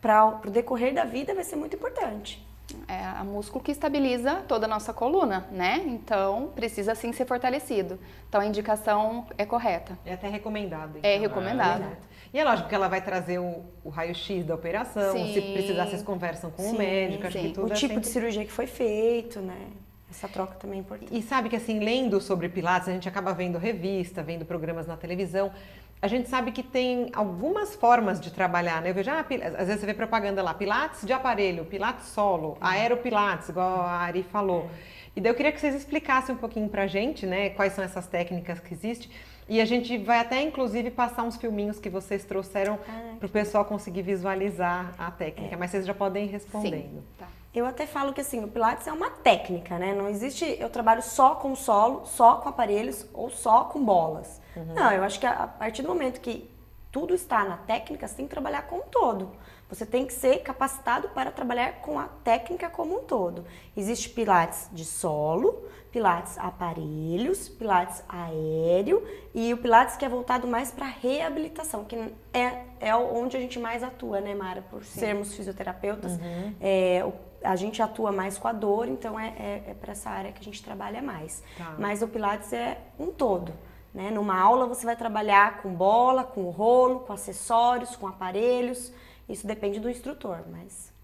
para 0.00 0.40
o 0.46 0.50
decorrer 0.50 0.94
da 0.94 1.04
vida 1.04 1.34
vai 1.34 1.44
ser 1.44 1.56
muito 1.56 1.76
importante. 1.76 2.44
É 2.88 3.04
a 3.04 3.22
músculo 3.22 3.62
que 3.62 3.70
estabiliza 3.70 4.42
toda 4.48 4.66
a 4.66 4.68
nossa 4.68 4.92
coluna, 4.92 5.46
né? 5.52 5.82
Então 5.86 6.50
precisa 6.54 6.94
sim 6.94 7.12
ser 7.12 7.24
fortalecido. 7.24 7.98
Então 8.28 8.40
a 8.40 8.46
indicação 8.46 9.26
é 9.38 9.46
correta. 9.46 9.96
É 10.04 10.14
até 10.14 10.28
recomendado. 10.28 10.96
É 10.96 10.98
então. 10.98 11.10
É 11.10 11.16
recomendado. 11.16 11.82
É, 11.82 11.96
e 12.34 12.38
é 12.38 12.44
lógico 12.44 12.68
que 12.68 12.74
ela 12.74 12.88
vai 12.88 13.00
trazer 13.00 13.38
o, 13.38 13.62
o 13.84 13.88
raio-x 13.88 14.44
da 14.44 14.54
operação, 14.54 15.12
sim. 15.12 15.32
se 15.32 15.40
precisar, 15.40 15.86
vocês 15.86 16.02
conversam 16.02 16.50
com 16.50 16.62
sim, 16.62 16.74
o 16.74 16.78
médico, 16.78 17.26
acho 17.26 17.38
que 17.38 17.48
tudo 17.50 17.68
O 17.68 17.72
é 17.72 17.74
tipo 17.74 17.94
sempre... 17.94 18.00
de 18.00 18.08
cirurgia 18.08 18.44
que 18.44 18.52
foi 18.52 18.66
feito, 18.66 19.40
né? 19.40 19.68
Essa 20.10 20.28
troca 20.28 20.54
também 20.54 20.78
é 20.78 20.80
importante. 20.80 21.16
E 21.16 21.22
sabe 21.22 21.48
que 21.48 21.56
assim, 21.56 21.78
lendo 21.80 22.20
sobre 22.20 22.48
Pilates, 22.48 22.88
a 22.88 22.92
gente 22.92 23.08
acaba 23.08 23.32
vendo 23.32 23.58
revista, 23.58 24.22
vendo 24.22 24.44
programas 24.44 24.86
na 24.86 24.96
televisão 24.96 25.52
a 26.00 26.08
gente 26.08 26.28
sabe 26.28 26.52
que 26.52 26.62
tem 26.62 27.10
algumas 27.14 27.74
formas 27.74 28.20
de 28.20 28.30
trabalhar, 28.30 28.82
né? 28.82 28.90
Eu 28.90 28.94
vejo, 28.94 29.10
ah, 29.10 29.24
às 29.58 29.66
vezes 29.66 29.80
você 29.80 29.86
vê 29.86 29.94
propaganda 29.94 30.42
lá, 30.42 30.52
pilates 30.52 31.06
de 31.06 31.12
aparelho, 31.12 31.64
pilates 31.64 32.06
solo, 32.08 32.56
aeropilates, 32.60 33.48
igual 33.48 33.80
a 33.80 34.00
Ari 34.00 34.22
falou. 34.22 34.70
E 35.14 35.20
daí 35.20 35.32
eu 35.32 35.34
queria 35.34 35.50
que 35.50 35.58
vocês 35.58 35.74
explicassem 35.74 36.34
um 36.34 36.38
pouquinho 36.38 36.68
pra 36.68 36.86
gente, 36.86 37.24
né, 37.24 37.48
quais 37.50 37.72
são 37.72 37.82
essas 37.82 38.06
técnicas 38.06 38.60
que 38.60 38.74
existem. 38.74 39.10
E 39.48 39.60
a 39.60 39.64
gente 39.64 39.96
vai 39.96 40.18
até, 40.18 40.42
inclusive, 40.42 40.90
passar 40.90 41.22
uns 41.22 41.36
filminhos 41.36 41.78
que 41.78 41.88
vocês 41.88 42.24
trouxeram 42.24 42.78
ah, 42.86 43.14
para 43.18 43.26
o 43.26 43.28
pessoal 43.28 43.64
conseguir 43.64 44.02
visualizar 44.02 44.92
a 44.98 45.10
técnica, 45.10 45.54
é. 45.54 45.56
mas 45.56 45.70
vocês 45.70 45.86
já 45.86 45.94
podem 45.94 46.26
ir 46.26 46.28
respondendo. 46.28 47.00
Sim. 47.00 47.04
Tá. 47.18 47.28
Eu 47.56 47.64
até 47.64 47.86
falo 47.86 48.12
que 48.12 48.20
assim, 48.20 48.44
o 48.44 48.48
Pilates 48.48 48.86
é 48.86 48.92
uma 48.92 49.08
técnica, 49.08 49.78
né? 49.78 49.94
Não 49.94 50.10
existe 50.10 50.44
eu 50.60 50.68
trabalho 50.68 51.02
só 51.02 51.36
com 51.36 51.56
solo, 51.56 52.04
só 52.04 52.34
com 52.34 52.50
aparelhos 52.50 53.06
ou 53.14 53.30
só 53.30 53.64
com 53.64 53.82
bolas. 53.82 54.42
Uhum. 54.54 54.74
Não, 54.74 54.92
eu 54.92 55.02
acho 55.02 55.18
que 55.18 55.24
a 55.24 55.46
partir 55.46 55.80
do 55.80 55.88
momento 55.88 56.20
que 56.20 56.50
tudo 56.92 57.14
está 57.14 57.44
na 57.44 57.56
técnica, 57.56 58.06
você 58.06 58.14
tem 58.14 58.26
que 58.26 58.30
trabalhar 58.30 58.66
com 58.66 58.76
um 58.76 58.82
todo. 58.82 59.32
Você 59.68 59.84
tem 59.84 60.06
que 60.06 60.12
ser 60.12 60.38
capacitado 60.42 61.08
para 61.08 61.30
trabalhar 61.30 61.80
com 61.80 61.98
a 61.98 62.04
técnica 62.04 62.70
como 62.70 62.98
um 62.98 63.02
todo. 63.02 63.44
Existe 63.76 64.08
pilates 64.10 64.68
de 64.72 64.84
solo, 64.84 65.64
pilates 65.90 66.38
aparelhos, 66.38 67.48
pilates 67.48 68.02
aéreo 68.08 69.02
e 69.34 69.52
o 69.52 69.56
pilates 69.56 69.96
que 69.96 70.04
é 70.04 70.08
voltado 70.08 70.46
mais 70.46 70.70
para 70.70 70.86
reabilitação, 70.86 71.84
que 71.84 71.96
é, 72.32 72.64
é 72.78 72.94
onde 72.94 73.36
a 73.36 73.40
gente 73.40 73.58
mais 73.58 73.82
atua, 73.82 74.20
né, 74.20 74.34
Mara? 74.34 74.62
Por 74.70 74.84
Sim. 74.84 75.00
sermos 75.00 75.34
fisioterapeutas. 75.34 76.12
Uhum. 76.12 76.54
É, 76.60 77.04
a 77.42 77.56
gente 77.56 77.80
atua 77.82 78.12
mais 78.12 78.38
com 78.38 78.48
a 78.48 78.52
dor, 78.52 78.88
então 78.88 79.18
é, 79.18 79.28
é, 79.38 79.70
é 79.70 79.74
para 79.74 79.92
essa 79.92 80.10
área 80.10 80.32
que 80.32 80.40
a 80.40 80.44
gente 80.44 80.62
trabalha 80.62 81.00
mais. 81.00 81.42
Tá. 81.56 81.74
Mas 81.78 82.02
o 82.02 82.08
Pilates 82.08 82.52
é 82.52 82.78
um 82.98 83.06
todo. 83.06 83.52
Né? 83.94 84.10
Numa 84.10 84.38
aula 84.38 84.66
você 84.66 84.84
vai 84.84 84.96
trabalhar 84.96 85.62
com 85.62 85.72
bola, 85.72 86.24
com 86.24 86.50
rolo, 86.50 87.00
com 87.00 87.12
acessórios, 87.12 87.96
com 87.96 88.06
aparelhos. 88.06 88.92
Isso 89.28 89.46
depende 89.46 89.80
do 89.80 89.90
instrutor, 89.90 90.44
mas... 90.50 90.94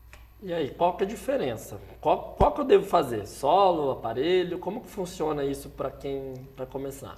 E 0.43 0.53
aí, 0.53 0.71
qual 0.71 0.97
que 0.97 1.05
é 1.05 1.07
a 1.07 1.09
diferença? 1.09 1.81
Qual, 2.01 2.35
qual 2.37 2.53
que 2.53 2.61
eu 2.61 2.65
devo 2.65 2.85
fazer? 2.85 3.27
Solo, 3.27 3.93
aparelho? 3.93 4.59
Como 4.59 4.81
que 4.81 4.89
funciona 4.89 5.45
isso 5.45 5.71
para 5.71 5.91
quem 5.91 6.35
vai 6.57 6.67
começar? 6.67 7.17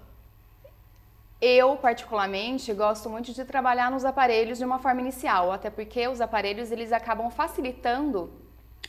Eu, 1.40 1.76
particularmente, 1.76 2.72
gosto 2.72 3.08
muito 3.08 3.32
de 3.32 3.44
trabalhar 3.44 3.90
nos 3.90 4.04
aparelhos 4.04 4.58
de 4.58 4.64
uma 4.64 4.78
forma 4.78 5.00
inicial, 5.00 5.52
até 5.52 5.70
porque 5.70 6.06
os 6.06 6.20
aparelhos 6.20 6.70
eles 6.70 6.92
acabam 6.92 7.30
facilitando 7.30 8.30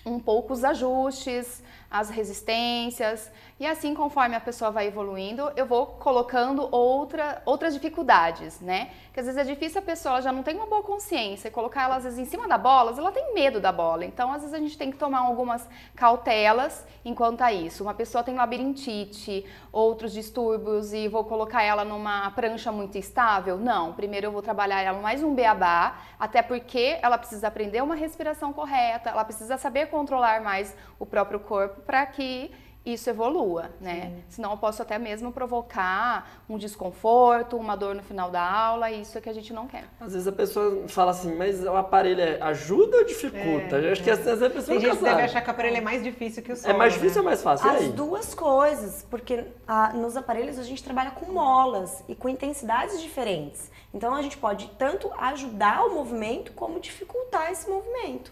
um 0.05 0.19
pouco 0.19 0.53
os 0.53 0.63
ajustes, 0.63 1.63
as 1.99 2.09
resistências, 2.09 3.31
e 3.57 3.65
assim 3.65 3.93
conforme 3.93 4.35
a 4.35 4.41
pessoa 4.41 4.69
vai 4.69 4.87
evoluindo, 4.87 5.49
eu 5.55 5.65
vou 5.65 5.85
colocando 5.85 6.67
outra, 6.69 7.41
outras 7.45 7.73
dificuldades, 7.73 8.59
né? 8.59 8.89
Porque 9.05 9.21
às 9.21 9.27
vezes 9.27 9.39
é 9.39 9.45
difícil 9.45 9.79
a 9.79 9.81
pessoa 9.81 10.21
já 10.21 10.29
não 10.29 10.43
tem 10.43 10.57
uma 10.57 10.65
boa 10.65 10.83
consciência, 10.83 11.49
colocar 11.49 11.83
ela 11.83 11.95
às 11.95 12.03
vezes 12.03 12.19
em 12.19 12.25
cima 12.25 12.49
da 12.49 12.57
bola, 12.57 12.93
ela 12.97 13.13
tem 13.13 13.33
medo 13.33 13.61
da 13.61 13.71
bola. 13.71 14.03
Então, 14.03 14.33
às 14.33 14.41
vezes 14.41 14.53
a 14.53 14.59
gente 14.59 14.77
tem 14.77 14.91
que 14.91 14.97
tomar 14.97 15.19
algumas 15.19 15.65
cautelas 15.95 16.85
enquanto 17.05 17.41
a 17.43 17.53
isso. 17.53 17.81
Uma 17.81 17.93
pessoa 17.93 18.25
tem 18.25 18.35
labirintite, 18.35 19.45
outros 19.71 20.11
distúrbios 20.11 20.91
e 20.91 21.07
vou 21.07 21.23
colocar 21.23 21.63
ela 21.63 21.85
numa 21.85 22.29
prancha 22.31 22.73
muito 22.73 22.97
estável? 22.97 23.57
Não, 23.57 23.93
primeiro 23.93 24.27
eu 24.27 24.31
vou 24.33 24.41
trabalhar 24.41 24.81
ela 24.81 24.99
mais 24.99 25.23
um 25.23 25.33
beabá, 25.33 26.01
até 26.19 26.41
porque 26.41 26.99
ela 27.01 27.17
precisa 27.17 27.47
aprender 27.47 27.81
uma 27.81 27.95
respiração 27.95 28.51
correta, 28.51 29.11
ela 29.11 29.23
precisa 29.23 29.57
saber 29.57 29.85
controlar 29.87 30.41
mais 30.41 30.75
o 30.99 31.05
próprio 31.05 31.39
corpo 31.39 31.84
para 31.85 32.05
que 32.05 32.51
isso 32.85 33.09
evolua, 33.09 33.71
né? 33.81 34.11
Sim. 34.15 34.23
Senão 34.29 34.51
eu 34.51 34.57
posso 34.57 34.81
até 34.81 34.99
mesmo 34.99 35.31
provocar 35.31 36.43
um 36.47 36.55
desconforto, 36.55 37.57
uma 37.57 37.75
dor 37.75 37.95
no 37.95 38.03
final 38.03 38.29
da 38.29 38.41
aula, 38.41 38.91
e 38.91 39.01
isso 39.01 39.17
é 39.17 39.21
que 39.21 39.27
a 39.27 39.33
gente 39.33 39.51
não 39.51 39.65
quer. 39.65 39.85
Às 39.99 40.13
vezes 40.13 40.27
a 40.27 40.31
pessoa 40.31 40.87
fala 40.87 41.09
assim, 41.09 41.35
mas 41.35 41.63
o 41.63 41.75
aparelho 41.75 42.21
é, 42.21 42.39
ajuda 42.41 42.97
ou 42.97 43.05
dificulta? 43.05 43.77
É, 43.77 43.87
eu 43.87 43.91
acho 43.91 44.03
que 44.03 44.11
às 44.11 44.19
vezes 44.19 44.43
a 44.43 44.49
pessoa 44.51 44.77
Tem 44.77 44.87
gente 44.87 44.99
que 44.99 45.03
deve 45.03 45.21
achar 45.23 45.41
que 45.41 45.47
o 45.47 45.51
aparelho 45.51 45.77
é 45.77 45.81
mais 45.81 46.03
difícil 46.03 46.43
que 46.43 46.51
o 46.51 46.55
solo, 46.55 46.75
É 46.75 46.77
mais 46.77 46.93
difícil 46.93 47.15
né? 47.15 47.19
ou 47.21 47.25
mais 47.25 47.41
fácil? 47.41 47.67
As 47.67 47.87
duas 47.89 48.35
coisas, 48.35 49.03
porque 49.09 49.45
a, 49.67 49.93
nos 49.93 50.15
aparelhos 50.15 50.59
a 50.59 50.63
gente 50.63 50.83
trabalha 50.83 51.09
com 51.09 51.31
molas 51.31 52.03
e 52.07 52.13
com 52.13 52.29
intensidades 52.29 53.01
diferentes. 53.01 53.71
Então 53.91 54.13
a 54.13 54.21
gente 54.21 54.37
pode 54.37 54.67
tanto 54.77 55.11
ajudar 55.17 55.85
o 55.87 55.95
movimento 55.95 56.51
como 56.51 56.79
dificultar 56.79 57.51
esse 57.51 57.67
movimento. 57.67 58.31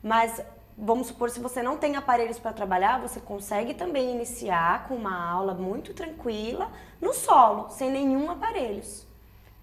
Mas 0.00 0.40
vamos 0.78 1.08
supor, 1.08 1.28
se 1.28 1.40
você 1.40 1.62
não 1.62 1.76
tem 1.76 1.96
aparelhos 1.96 2.38
para 2.38 2.52
trabalhar, 2.52 3.00
você 3.00 3.18
consegue 3.18 3.74
também 3.74 4.12
iniciar 4.12 4.86
com 4.86 4.94
uma 4.94 5.30
aula 5.30 5.52
muito 5.52 5.92
tranquila 5.92 6.70
no 7.00 7.12
solo, 7.12 7.68
sem 7.70 7.90
nenhum 7.90 8.30
aparelhos. 8.30 9.06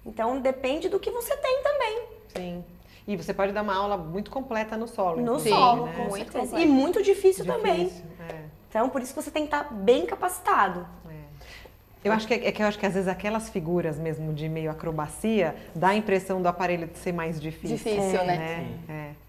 Então 0.05 0.39
depende 0.39 0.89
do 0.89 0.99
que 0.99 1.09
você 1.09 1.35
tem 1.37 1.63
também. 1.63 2.03
Sim. 2.35 2.65
E 3.07 3.15
você 3.15 3.33
pode 3.33 3.53
dar 3.53 3.61
uma 3.61 3.75
aula 3.75 3.97
muito 3.97 4.29
completa 4.29 4.75
no 4.75 4.87
solo. 4.87 5.21
No 5.21 5.39
solo, 5.39 5.85
né? 5.85 5.93
com 5.95 6.09
muito 6.09 6.31
certeza. 6.31 6.59
E 6.59 6.65
muito 6.65 7.01
difícil, 7.01 7.45
difícil 7.45 7.45
também. 7.45 7.91
É. 8.29 8.43
Então 8.69 8.89
por 8.89 9.01
isso 9.01 9.13
que 9.13 9.21
você 9.21 9.31
tem 9.31 9.47
que 9.47 9.55
estar 9.55 9.73
bem 9.73 10.05
capacitado. 10.05 10.85
É. 11.09 11.15
Eu 12.03 12.11
acho 12.11 12.27
que 12.27 12.33
é, 12.33 12.47
é, 12.47 12.51
que 12.51 12.61
eu 12.61 12.67
acho 12.67 12.77
que 12.77 12.85
às 12.85 12.93
vezes 12.93 13.07
aquelas 13.07 13.49
figuras 13.49 13.97
mesmo 13.97 14.33
de 14.33 14.47
meio 14.49 14.69
acrobacia 14.69 15.55
dá 15.73 15.89
a 15.89 15.95
impressão 15.95 16.41
do 16.41 16.47
aparelho 16.47 16.87
de 16.87 16.97
ser 16.97 17.13
mais 17.13 17.39
difícil. 17.39 17.77
Difícil, 17.77 18.23
né? 18.25 18.37
né? 18.37 18.79
É. 18.89 19.24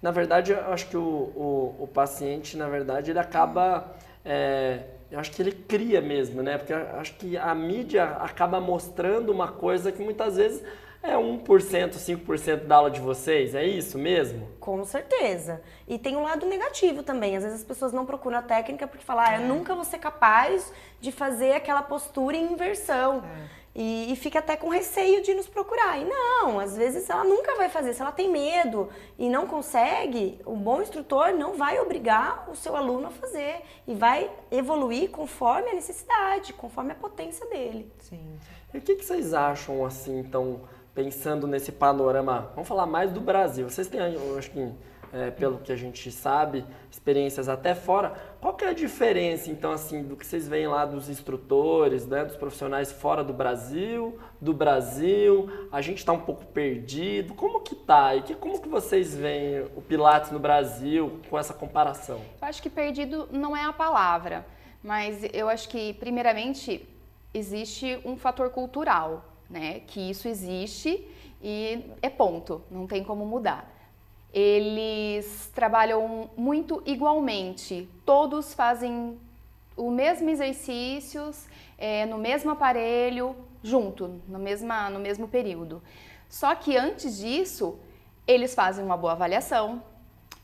Na 0.00 0.10
verdade, 0.10 0.52
eu 0.52 0.72
acho 0.72 0.88
que 0.88 0.96
o, 0.96 1.00
o, 1.00 1.76
o 1.80 1.88
paciente, 1.88 2.56
na 2.56 2.68
verdade, 2.68 3.10
ele 3.10 3.18
acaba. 3.18 3.94
É, 4.24 4.80
eu 5.10 5.18
acho 5.18 5.30
que 5.30 5.40
ele 5.40 5.52
cria 5.52 6.00
mesmo, 6.00 6.42
né? 6.42 6.58
Porque 6.58 6.72
eu 6.72 7.00
acho 7.00 7.14
que 7.14 7.36
a 7.36 7.54
mídia 7.54 8.04
acaba 8.04 8.60
mostrando 8.60 9.30
uma 9.30 9.48
coisa 9.48 9.90
que 9.90 10.02
muitas 10.02 10.36
vezes 10.36 10.62
é 11.02 11.14
1%, 11.14 11.92
5% 11.94 12.64
da 12.66 12.76
aula 12.76 12.90
de 12.90 13.00
vocês, 13.00 13.54
é 13.54 13.64
isso 13.64 13.96
mesmo? 13.96 14.48
Com 14.58 14.84
certeza. 14.84 15.62
E 15.86 15.98
tem 15.98 16.16
um 16.16 16.22
lado 16.22 16.44
negativo 16.46 17.02
também. 17.02 17.36
Às 17.36 17.44
vezes 17.44 17.60
as 17.60 17.64
pessoas 17.64 17.92
não 17.92 18.04
procuram 18.04 18.38
a 18.38 18.42
técnica 18.42 18.86
porque 18.86 19.04
falam, 19.04 19.24
ah, 19.26 19.36
eu 19.36 19.42
é. 19.42 19.46
nunca 19.46 19.74
vou 19.74 19.84
ser 19.84 19.98
capaz 19.98 20.72
de 21.00 21.12
fazer 21.12 21.52
aquela 21.52 21.82
postura 21.82 22.36
em 22.36 22.52
inversão. 22.52 23.24
É. 23.24 23.57
E, 23.80 24.12
e, 24.12 24.16
fica 24.16 24.40
até 24.40 24.56
com 24.56 24.68
receio 24.68 25.22
de 25.22 25.32
nos 25.34 25.46
procurar. 25.46 26.00
E 26.00 26.04
não, 26.04 26.58
às 26.58 26.76
vezes 26.76 27.08
ela 27.08 27.22
nunca 27.22 27.54
vai 27.54 27.68
fazer. 27.68 27.94
Se 27.94 28.02
ela 28.02 28.10
tem 28.10 28.28
medo 28.28 28.88
e 29.16 29.28
não 29.28 29.46
consegue, 29.46 30.40
o 30.44 30.56
bom 30.56 30.82
instrutor 30.82 31.32
não 31.32 31.54
vai 31.54 31.78
obrigar 31.78 32.50
o 32.50 32.56
seu 32.56 32.74
aluno 32.74 33.06
a 33.06 33.10
fazer. 33.10 33.62
E 33.86 33.94
vai 33.94 34.28
evoluir 34.50 35.10
conforme 35.10 35.70
a 35.70 35.74
necessidade, 35.74 36.52
conforme 36.54 36.90
a 36.90 36.96
potência 36.96 37.46
dele. 37.46 37.88
Sim. 38.00 38.40
E 38.74 38.78
o 38.78 38.80
que, 38.80 38.96
que 38.96 39.04
vocês 39.04 39.32
acham, 39.32 39.86
assim, 39.86 40.18
então, 40.18 40.62
pensando 40.92 41.46
nesse 41.46 41.70
panorama? 41.70 42.50
Vamos 42.56 42.68
falar 42.68 42.84
mais 42.84 43.12
do 43.12 43.20
Brasil. 43.20 43.70
Vocês 43.70 43.86
têm, 43.86 44.00
acho 44.36 44.50
que 44.50 44.74
é, 45.12 45.30
pelo 45.30 45.58
que 45.58 45.72
a 45.72 45.76
gente 45.76 46.10
sabe, 46.10 46.64
experiências 46.90 47.48
até 47.48 47.74
fora. 47.74 48.12
Qual 48.40 48.54
que 48.54 48.64
é 48.64 48.68
a 48.68 48.72
diferença, 48.72 49.50
então, 49.50 49.72
assim, 49.72 50.02
do 50.02 50.16
que 50.16 50.26
vocês 50.26 50.46
veem 50.46 50.66
lá 50.66 50.84
dos 50.84 51.08
instrutores, 51.08 52.06
né, 52.06 52.24
dos 52.24 52.36
profissionais 52.36 52.92
fora 52.92 53.24
do 53.24 53.32
Brasil, 53.32 54.18
do 54.40 54.52
Brasil? 54.52 55.68
A 55.72 55.80
gente 55.80 55.98
está 55.98 56.12
um 56.12 56.20
pouco 56.20 56.44
perdido. 56.46 57.34
Como 57.34 57.60
que 57.60 57.74
tá? 57.74 58.14
E 58.14 58.22
que, 58.22 58.34
como 58.34 58.60
que 58.60 58.68
vocês 58.68 59.14
veem 59.14 59.64
o 59.76 59.82
Pilates 59.82 60.30
no 60.30 60.38
Brasil 60.38 61.20
com 61.28 61.38
essa 61.38 61.54
comparação? 61.54 62.20
Eu 62.40 62.48
acho 62.48 62.62
que 62.62 62.70
perdido 62.70 63.28
não 63.32 63.56
é 63.56 63.64
a 63.64 63.72
palavra, 63.72 64.46
mas 64.82 65.22
eu 65.32 65.48
acho 65.48 65.68
que, 65.68 65.94
primeiramente, 65.94 66.88
existe 67.32 67.98
um 68.04 68.16
fator 68.16 68.50
cultural, 68.50 69.24
né? 69.48 69.80
Que 69.86 70.10
isso 70.10 70.28
existe 70.28 71.06
e 71.42 71.84
é 72.02 72.10
ponto, 72.10 72.62
não 72.70 72.86
tem 72.86 73.02
como 73.02 73.24
mudar 73.24 73.77
eles 74.32 75.50
trabalham 75.54 76.30
muito 76.36 76.82
igualmente. 76.84 77.88
Todos 78.04 78.54
fazem 78.54 79.18
o 79.76 79.90
mesmo 79.90 80.28
exercícios 80.28 81.46
é, 81.78 82.04
no 82.06 82.18
mesmo 82.18 82.50
aparelho, 82.50 83.34
junto, 83.62 84.20
no, 84.28 84.38
mesma, 84.38 84.90
no 84.90 84.98
mesmo 84.98 85.28
período. 85.28 85.82
Só 86.28 86.54
que 86.54 86.76
antes 86.76 87.18
disso, 87.18 87.78
eles 88.26 88.54
fazem 88.54 88.84
uma 88.84 88.96
boa 88.96 89.12
avaliação, 89.12 89.82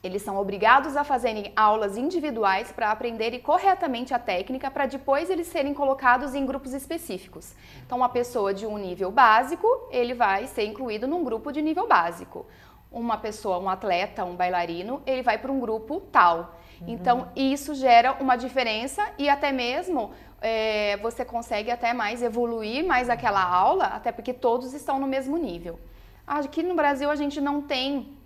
eles 0.02 0.22
são 0.22 0.36
obrigados 0.36 0.96
a 0.96 1.04
fazerem 1.04 1.50
aulas 1.56 1.96
individuais 1.96 2.70
para 2.70 2.90
aprenderem 2.90 3.40
corretamente 3.40 4.12
a 4.12 4.18
técnica 4.18 4.70
para 4.70 4.84
depois 4.84 5.30
eles 5.30 5.46
serem 5.46 5.72
colocados 5.72 6.34
em 6.34 6.44
grupos 6.44 6.74
específicos. 6.74 7.54
Então, 7.84 7.98
uma 7.98 8.08
pessoa 8.08 8.52
de 8.52 8.66
um 8.66 8.76
nível 8.76 9.10
básico, 9.10 9.66
ele 9.90 10.12
vai 10.12 10.46
ser 10.46 10.66
incluído 10.66 11.06
num 11.06 11.24
grupo 11.24 11.50
de 11.50 11.62
nível 11.62 11.88
básico 11.88 12.46
uma 12.94 13.18
pessoa, 13.18 13.58
um 13.58 13.68
atleta, 13.68 14.24
um 14.24 14.36
bailarino, 14.36 15.02
ele 15.04 15.22
vai 15.22 15.36
para 15.36 15.50
um 15.50 15.58
grupo 15.58 16.00
tal. 16.00 16.56
Uhum. 16.80 16.88
Então, 16.88 17.28
isso 17.34 17.74
gera 17.74 18.12
uma 18.20 18.36
diferença 18.36 19.06
e 19.18 19.28
até 19.28 19.52
mesmo 19.52 20.12
é, 20.40 20.96
você 20.98 21.24
consegue 21.24 21.70
até 21.70 21.92
mais 21.92 22.22
evoluir 22.22 22.86
mais 22.86 23.10
aquela 23.10 23.42
aula, 23.42 23.86
até 23.86 24.12
porque 24.12 24.32
todos 24.32 24.72
estão 24.72 24.98
no 24.98 25.06
mesmo 25.06 25.36
nível. 25.36 25.78
Aqui 26.26 26.62
no 26.62 26.74
Brasil 26.74 27.10
a 27.10 27.16
gente 27.16 27.40
não 27.40 27.60
tem 27.60 28.16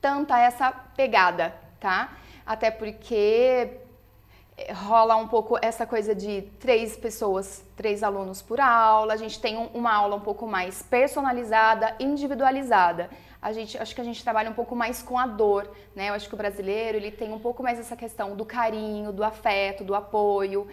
tanta 0.00 0.38
essa 0.38 0.72
pegada, 0.72 1.54
tá? 1.80 2.12
Até 2.44 2.70
porque 2.70 3.78
é, 4.56 4.72
rola 4.72 5.16
um 5.16 5.28
pouco 5.28 5.58
essa 5.62 5.86
coisa 5.86 6.14
de 6.14 6.42
três 6.58 6.96
pessoas, 6.96 7.64
três 7.76 8.02
alunos 8.02 8.42
por 8.42 8.60
aula. 8.60 9.14
A 9.14 9.16
gente 9.16 9.40
tem 9.40 9.56
um, 9.56 9.66
uma 9.74 9.94
aula 9.94 10.16
um 10.16 10.20
pouco 10.20 10.46
mais 10.46 10.82
personalizada, 10.82 11.94
individualizada 12.00 13.08
a 13.40 13.52
gente 13.52 13.76
acho 13.78 13.94
que 13.94 14.00
a 14.00 14.04
gente 14.04 14.22
trabalha 14.22 14.50
um 14.50 14.54
pouco 14.54 14.74
mais 14.74 15.02
com 15.02 15.18
a 15.18 15.26
dor, 15.26 15.70
né? 15.94 16.08
Eu 16.08 16.14
acho 16.14 16.28
que 16.28 16.34
o 16.34 16.38
brasileiro 16.38 16.96
ele 16.96 17.10
tem 17.10 17.32
um 17.32 17.38
pouco 17.38 17.62
mais 17.62 17.78
essa 17.78 17.96
questão 17.96 18.34
do 18.34 18.44
carinho, 18.44 19.12
do 19.12 19.22
afeto, 19.22 19.84
do 19.84 19.94
apoio. 19.94 20.66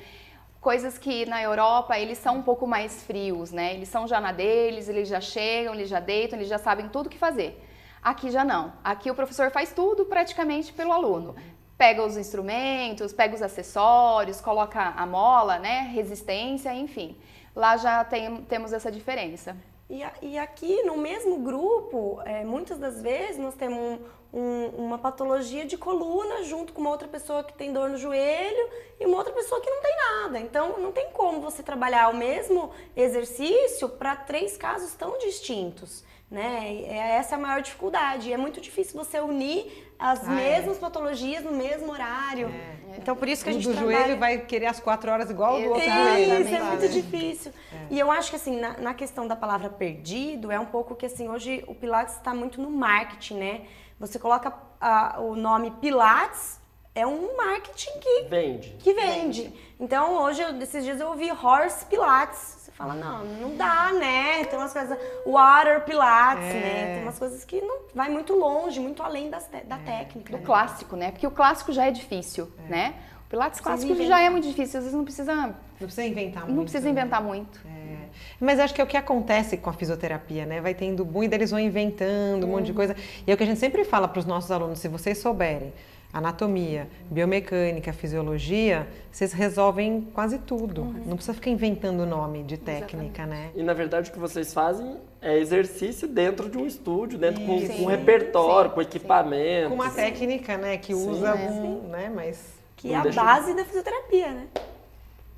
Coisas 0.61 0.97
que 0.97 1.25
na 1.25 1.41
Europa 1.41 1.99
eles 1.99 2.17
são 2.17 2.37
um 2.37 2.41
pouco 2.41 2.65
mais 2.65 3.03
frios, 3.03 3.51
né? 3.51 3.73
Eles 3.73 3.89
são 3.89 4.07
já 4.07 4.21
na 4.21 4.31
deles, 4.31 4.87
eles 4.87 5.07
já 5.07 5.19
chegam, 5.19 5.73
eles 5.73 5.89
já 5.89 5.99
deitam, 5.99 6.39
eles 6.39 6.47
já 6.47 6.57
sabem 6.57 6.87
tudo 6.87 7.07
o 7.07 7.09
que 7.09 7.17
fazer. 7.17 7.61
Aqui 8.01 8.31
já 8.31 8.43
não. 8.43 8.73
Aqui 8.83 9.11
o 9.11 9.15
professor 9.15 9.51
faz 9.51 9.71
tudo 9.73 10.05
praticamente 10.05 10.73
pelo 10.73 10.91
aluno. 10.91 11.35
Pega 11.77 12.03
os 12.03 12.17
instrumentos, 12.17 13.13
pega 13.13 13.35
os 13.35 13.41
acessórios, 13.41 14.39
coloca 14.39 14.81
a 14.81 15.05
mola, 15.05 15.59
né? 15.59 15.89
Resistência, 15.93 16.73
enfim. 16.73 17.17
Lá 17.55 17.77
já 17.77 18.03
tem, 18.03 18.43
temos 18.43 18.73
essa 18.73 18.91
diferença. 18.91 19.55
E, 19.89 20.01
e 20.21 20.37
aqui 20.37 20.83
no 20.83 20.97
mesmo 20.97 21.39
grupo, 21.39 22.21
é, 22.25 22.43
muitas 22.43 22.77
das 22.77 23.01
vezes 23.01 23.37
nós 23.37 23.53
temos 23.55 23.77
um, 23.77 24.39
um, 24.39 24.67
uma 24.85 24.97
patologia 24.97 25.65
de 25.65 25.77
coluna 25.77 26.43
junto 26.43 26.73
com 26.73 26.81
uma 26.81 26.89
outra 26.89 27.07
pessoa 27.07 27.43
que 27.43 27.53
tem 27.53 27.71
dor 27.71 27.89
no 27.89 27.97
joelho 27.97 28.69
e 28.99 29.05
uma 29.05 29.17
outra 29.17 29.33
pessoa 29.33 29.61
que 29.61 29.69
não 29.69 29.81
tem 29.81 29.95
nada. 29.95 30.39
Então 30.39 30.79
não 30.79 30.91
tem 30.91 31.09
como 31.11 31.41
você 31.41 31.61
trabalhar 31.61 32.09
o 32.09 32.15
mesmo 32.15 32.71
exercício 32.95 33.89
para 33.89 34.15
três 34.15 34.57
casos 34.57 34.93
tão 34.95 35.17
distintos. 35.19 36.03
Né? 36.31 36.83
É, 36.85 37.17
essa 37.17 37.35
é 37.35 37.37
a 37.37 37.41
maior 37.41 37.61
dificuldade. 37.61 38.33
É 38.33 38.37
muito 38.37 38.59
difícil 38.59 38.95
você 38.95 39.19
unir 39.19 39.92
as 40.03 40.27
ah, 40.27 40.33
é. 40.33 40.35
mesmas 40.35 40.75
é. 40.75 40.79
patologias 40.81 41.45
no 41.45 41.53
mesmo 41.53 41.89
horário. 41.89 42.47
É. 42.47 42.97
Então, 42.97 43.15
por 43.15 43.25
isso 43.25 43.41
que 43.41 43.49
a 43.49 43.53
gente 43.53 43.65
do 43.65 43.73
trabalha... 43.73 43.99
joelho 43.99 44.19
vai 44.19 44.37
querer 44.39 44.65
as 44.65 44.77
quatro 44.77 45.09
horas 45.09 45.29
igual 45.29 45.61
do 45.61 45.69
outro 45.69 45.81
joelho. 45.81 46.41
Isso, 46.41 46.55
é 46.55 46.61
muito 46.61 46.89
difícil. 46.89 47.53
É. 47.71 47.77
E 47.89 47.97
eu 47.97 48.11
acho 48.11 48.29
que, 48.29 48.35
assim, 48.35 48.59
na, 48.59 48.77
na, 48.77 48.93
questão 48.93 49.25
da 49.25 49.35
palavra 49.35 49.69
perdido, 49.69 50.51
é 50.51 50.59
um 50.59 50.65
pouco 50.65 50.93
que, 50.93 51.05
assim, 51.05 51.29
hoje 51.29 51.63
o 51.67 51.73
Pilates 51.73 52.15
está 52.15 52.33
muito 52.33 52.61
no 52.61 52.69
marketing, 52.69 53.35
né? 53.35 53.61
Você 53.97 54.19
coloca 54.19 54.53
a, 54.81 55.21
o 55.21 55.37
nome 55.37 55.71
Pilates, 55.79 56.59
é 56.93 57.07
um 57.07 57.37
marketing 57.37 57.97
que... 58.01 58.23
Vende. 58.23 58.75
Que 58.79 58.93
vende. 58.93 59.43
vende. 59.43 59.53
Então, 59.79 60.21
hoje, 60.21 60.43
esses 60.61 60.83
dias 60.83 60.99
eu 60.99 61.07
ouvi 61.07 61.31
Horse 61.31 61.85
Pilates. 61.85 62.62
Fala, 62.73 62.93
não, 62.95 63.23
não 63.25 63.55
dá, 63.55 63.91
né? 63.93 64.43
Tem 64.45 64.57
umas 64.57 64.73
coisas, 64.73 64.97
water 65.25 65.81
pilates, 65.85 66.43
É. 66.45 66.53
né? 66.53 66.91
Tem 66.95 67.03
umas 67.03 67.19
coisas 67.19 67.43
que 67.45 67.61
não 67.61 67.81
vai 67.93 68.09
muito 68.09 68.33
longe, 68.35 68.79
muito 68.79 69.01
além 69.03 69.29
das 69.29 69.45
te- 69.47 69.63
da 69.65 69.77
técnica. 69.77 70.31
Do 70.31 70.39
né? 70.39 70.43
clássico, 70.45 70.95
né? 70.95 71.11
Porque 71.11 71.27
o 71.27 71.31
clássico 71.31 71.71
já 71.71 71.85
é 71.85 71.91
difícil, 71.91 72.51
né? 72.69 72.95
O 73.27 73.29
Pilates 73.33 73.59
clássico 73.59 73.91
inventar. 73.93 74.19
já 74.19 74.21
é 74.25 74.29
muito 74.29 74.47
difícil, 74.47 74.77
às 74.77 74.83
vezes 74.85 74.93
não 74.95 75.03
precisa, 75.03 75.33
Não 75.35 75.53
precisa 75.79 76.03
inventar 76.05 76.43
muito. 76.43 76.55
não 76.55 76.63
precisa 76.63 76.85
né? 76.85 76.91
inventar 76.91 77.21
muito. 77.21 77.59
É. 77.65 77.95
Mas 78.39 78.59
acho 78.59 78.73
que 78.75 78.81
é 78.81 78.83
o 78.83 78.87
que 78.87 78.95
acontece 78.97 79.57
com 79.57 79.69
a 79.69 79.73
fisioterapia, 79.73 80.45
né? 80.45 80.61
Vai 80.61 80.73
tendo 80.75 81.03
boom 81.03 81.23
e 81.23 81.27
daí 81.27 81.39
eles 81.39 81.49
vão 81.51 81.59
inventando 81.59 82.45
um 82.45 82.49
monte 82.49 82.65
de 82.67 82.73
coisa. 82.73 82.95
E 83.25 83.31
é 83.31 83.33
o 83.33 83.37
que 83.37 83.43
a 83.43 83.45
gente 83.47 83.59
sempre 83.59 83.83
fala 83.83 84.07
para 84.07 84.19
os 84.19 84.25
nossos 84.25 84.51
alunos: 84.51 84.77
se 84.79 84.87
vocês 84.87 85.17
souberem 85.17 85.73
anatomia, 86.13 86.87
biomecânica, 87.09 87.91
fisiologia, 87.91 88.87
vocês 89.11 89.33
resolvem 89.33 90.07
quase 90.13 90.37
tudo. 90.37 90.83
Não 91.05 91.15
precisa 91.15 91.33
ficar 91.33 91.49
inventando 91.49 92.05
nome 92.05 92.43
de 92.43 92.55
técnica, 92.55 93.25
né? 93.25 93.49
E 93.55 93.63
na 93.63 93.73
verdade 93.73 94.11
o 94.11 94.13
que 94.13 94.19
vocês 94.19 94.53
fazem 94.53 94.97
é 95.19 95.37
exercício 95.39 96.07
dentro 96.07 96.49
de 96.49 96.57
um 96.57 96.67
estúdio, 96.67 97.17
dentro 97.17 97.41
com, 97.43 97.67
com 97.67 97.85
repertório, 97.85 98.69
Sim, 98.69 98.75
com 98.75 98.81
equipamento. 98.81 99.69
Com 99.69 99.75
uma 99.75 99.89
técnica, 99.89 100.55
né? 100.55 100.77
Que 100.77 100.93
usa 100.93 101.29
É. 101.29 101.49
um, 101.49 101.87
né? 101.87 102.11
Mas 102.13 102.53
Que 102.75 102.89
Não 102.89 103.05
é 103.05 103.09
a 103.09 103.11
base 103.11 103.55
da 103.55 103.65
fisioterapia, 103.65 104.29
né? 104.31 104.47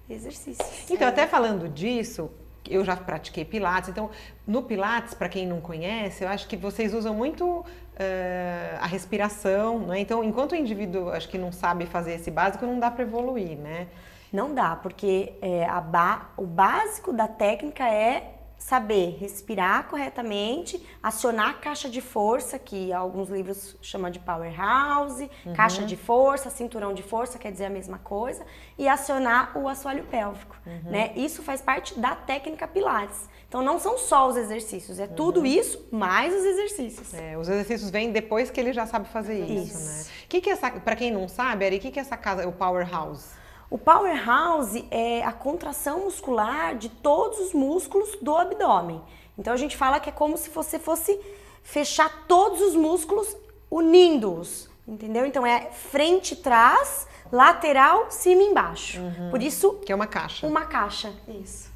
Exercício. 0.10 0.64
Então, 0.90 1.08
até 1.08 1.26
falando 1.26 1.70
disso, 1.70 2.30
eu 2.70 2.84
já 2.84 2.96
pratiquei 2.96 3.46
Pilates. 3.46 3.90
Então, 3.90 4.10
no 4.46 4.62
Pilates, 4.64 5.14
para 5.14 5.30
quem 5.30 5.48
não 5.48 5.62
conhece, 5.62 6.24
eu 6.24 6.30
acho 6.30 6.48
que 6.48 6.58
vocês 6.58 6.94
usam 6.94 7.14
muito 7.14 7.64
eh, 7.98 8.78
a 8.82 8.86
respiração, 8.88 9.80
né? 9.80 10.00
Então, 10.00 10.24
enquanto 10.24 10.52
o 10.54 10.56
indivíduo 10.56 11.10
acho 11.10 11.28
que 11.30 11.38
não 11.38 11.52
sabe 11.52 11.86
fazer 11.86 12.14
esse 12.16 12.32
básico, 12.32 12.66
não 12.66 12.80
dá 12.80 12.92
para 12.92 13.04
evoluir, 13.04 13.58
né? 13.58 13.88
Não 14.32 14.54
dá, 14.54 14.76
porque 14.76 15.34
é, 15.42 15.66
ba- 15.82 16.30
o 16.38 16.46
básico 16.46 17.14
da 17.14 17.28
técnica 17.28 17.88
é 17.90 18.35
saber 18.58 19.18
respirar 19.20 19.88
corretamente, 19.88 20.84
acionar 21.02 21.50
a 21.50 21.54
caixa 21.54 21.90
de 21.90 22.02
força, 22.02 22.58
que 22.58 22.92
alguns 22.92 23.30
livros 23.30 23.78
chamam 23.82 24.10
de 24.10 24.20
powerhouse, 24.20 25.30
caixa 25.56 25.84
de 25.84 25.96
força, 25.96 26.50
cinturão 26.50 26.94
de 26.94 27.04
força, 27.04 27.38
quer 27.38 27.52
dizer 27.52 27.66
a 27.66 27.70
mesma 27.70 28.00
coisa, 28.00 28.46
e 28.78 28.88
acionar 28.88 29.58
o 29.58 29.68
assoalho 29.68 30.04
pélvico, 30.06 30.58
né? 30.84 31.12
Isso 31.16 31.44
faz 31.44 31.62
parte 31.62 32.00
da 32.00 32.16
técnica 32.16 32.68
Pilates. 32.68 33.30
Então 33.48 33.62
não 33.62 33.80
são 33.80 33.98
só 33.98 34.28
os 34.28 34.36
exercícios, 34.36 35.00
é 35.00 35.08
tudo 35.08 35.46
isso 35.46 35.88
mais 35.92 36.34
os 36.34 36.44
exercícios. 36.44 37.14
É, 37.14 37.38
os 37.38 37.48
exercícios 37.48 37.90
vêm 37.90 38.12
depois 38.12 38.50
que 38.50 38.60
ele 38.60 38.74
já 38.74 38.86
sabe 38.86 39.08
fazer 39.08 39.46
isso, 39.46 39.78
Isso. 39.78 40.10
né? 40.10 40.16
Que 40.28 40.42
que 40.42 40.50
é 40.50 40.54
essa, 40.54 40.72
para 40.72 40.96
quem 40.96 41.12
não 41.12 41.28
sabe, 41.28 41.66
Ari, 41.66 41.78
o 41.78 41.80
que, 41.80 41.92
que 41.92 42.00
é 42.00 42.02
essa 42.02 42.18
casa, 42.18 42.48
o 42.48 42.52
powerhouse? 42.52 43.45
O 43.76 43.78
powerhouse 43.78 44.88
é 44.90 45.22
a 45.26 45.34
contração 45.34 46.06
muscular 46.06 46.78
de 46.78 46.88
todos 46.88 47.40
os 47.40 47.52
músculos 47.52 48.10
do 48.22 48.34
abdômen. 48.34 49.02
Então 49.38 49.52
a 49.52 49.58
gente 49.58 49.76
fala 49.76 50.00
que 50.00 50.08
é 50.08 50.14
como 50.14 50.38
se 50.38 50.50
você 50.50 50.80
fosse 50.80 51.20
fechar 51.62 52.24
todos 52.26 52.62
os 52.62 52.74
músculos 52.74 53.36
unindo-os, 53.70 54.70
entendeu? 54.88 55.26
Então 55.26 55.46
é 55.46 55.72
frente, 55.72 56.38
trás, 56.38 57.06
lateral, 57.30 58.06
cima 58.10 58.44
e 58.44 58.46
embaixo. 58.46 59.02
Por 59.30 59.44
isso, 59.44 59.74
Que 59.86 59.92
é 59.92 59.96
uma 59.96 60.08
caixa. 60.08 60.48
uma 60.48 60.64
caixa. 60.64 61.12
Isso. 61.28 61.70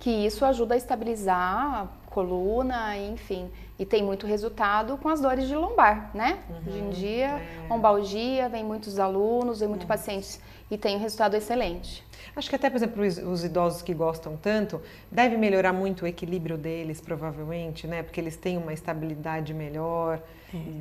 Que 0.00 0.08
isso 0.08 0.42
ajuda 0.42 0.72
a 0.72 0.78
estabilizar 0.78 1.82
a 1.82 1.86
coluna, 2.08 2.96
enfim. 2.96 3.50
E 3.78 3.84
tem 3.84 4.02
muito 4.02 4.26
resultado 4.26 4.96
com 4.96 5.08
as 5.08 5.20
dores 5.20 5.46
de 5.46 5.54
lombar, 5.54 6.10
né? 6.14 6.38
Hoje 6.66 6.78
em 6.78 6.90
dia, 6.90 7.42
lombalgia, 7.68 8.48
vem 8.48 8.64
muitos 8.64 8.98
alunos, 8.98 9.60
vem 9.60 9.68
muitos 9.68 9.86
pacientes 9.86 10.40
e 10.70 10.78
tem 10.78 10.96
um 10.96 10.98
resultado 10.98 11.34
excelente. 11.34 12.04
Acho 12.34 12.48
que 12.48 12.56
até, 12.56 12.68
por 12.68 12.76
exemplo, 12.76 13.02
os, 13.02 13.18
os 13.18 13.44
idosos 13.44 13.82
que 13.82 13.94
gostam 13.94 14.36
tanto, 14.36 14.80
deve 15.10 15.36
melhorar 15.36 15.72
muito 15.72 16.04
o 16.04 16.06
equilíbrio 16.06 16.56
deles, 16.56 17.00
provavelmente, 17.00 17.86
né? 17.86 18.02
Porque 18.02 18.20
eles 18.20 18.36
têm 18.36 18.56
uma 18.56 18.72
estabilidade 18.72 19.54
melhor, 19.54 20.20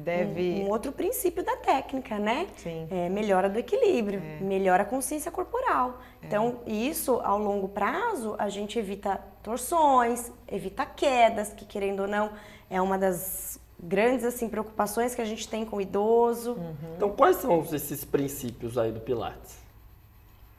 deve... 0.04 0.64
Um 0.64 0.70
outro 0.70 0.92
princípio 0.92 1.44
da 1.44 1.56
técnica, 1.58 2.18
né? 2.18 2.48
Sim. 2.58 2.88
É, 2.90 3.10
melhora 3.10 3.50
do 3.50 3.60
equilíbrio, 3.60 4.22
melhora 4.42 4.84
a 4.84 4.86
consciência 4.86 5.32
corporal. 5.32 6.00
Então, 6.24 6.60
isso, 6.66 7.22
ao 7.24 7.38
longo 7.38 7.68
prazo, 7.68 8.36
a 8.40 8.50
gente 8.50 8.80
evita 8.80 9.20
torções, 9.44 10.32
evita 10.48 10.86
quedas, 10.86 11.54
que 11.54 11.66
querendo 11.66 12.02
ou 12.02 12.08
não, 12.08 12.32
é 12.70 12.82
uma 12.82 12.98
das 12.98 13.60
grandes 13.80 14.24
assim 14.26 14.48
preocupações 14.50 15.14
que 15.14 15.22
a 15.22 15.26
gente 15.26 15.48
tem 15.48 15.66
com 15.66 15.78
o 15.78 15.82
idoso. 15.82 16.58
Então 16.96 17.10
quais 17.10 17.38
são 17.38 17.62
esses 17.72 18.04
princípios 18.04 18.78
aí 18.78 18.92
do 18.92 19.00
Pilates? 19.00 19.58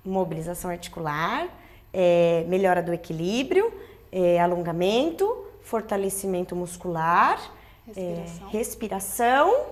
Mobilização 0.04 0.70
articular, 0.70 1.48
é, 1.92 2.44
melhora 2.46 2.82
do 2.82 2.92
equilíbrio, 2.92 3.72
é, 4.12 4.40
alongamento, 4.40 5.44
fortalecimento 5.62 6.54
muscular, 6.54 7.40
é, 7.88 8.00
Respiração. 8.00 8.48
respiração. 8.50 9.66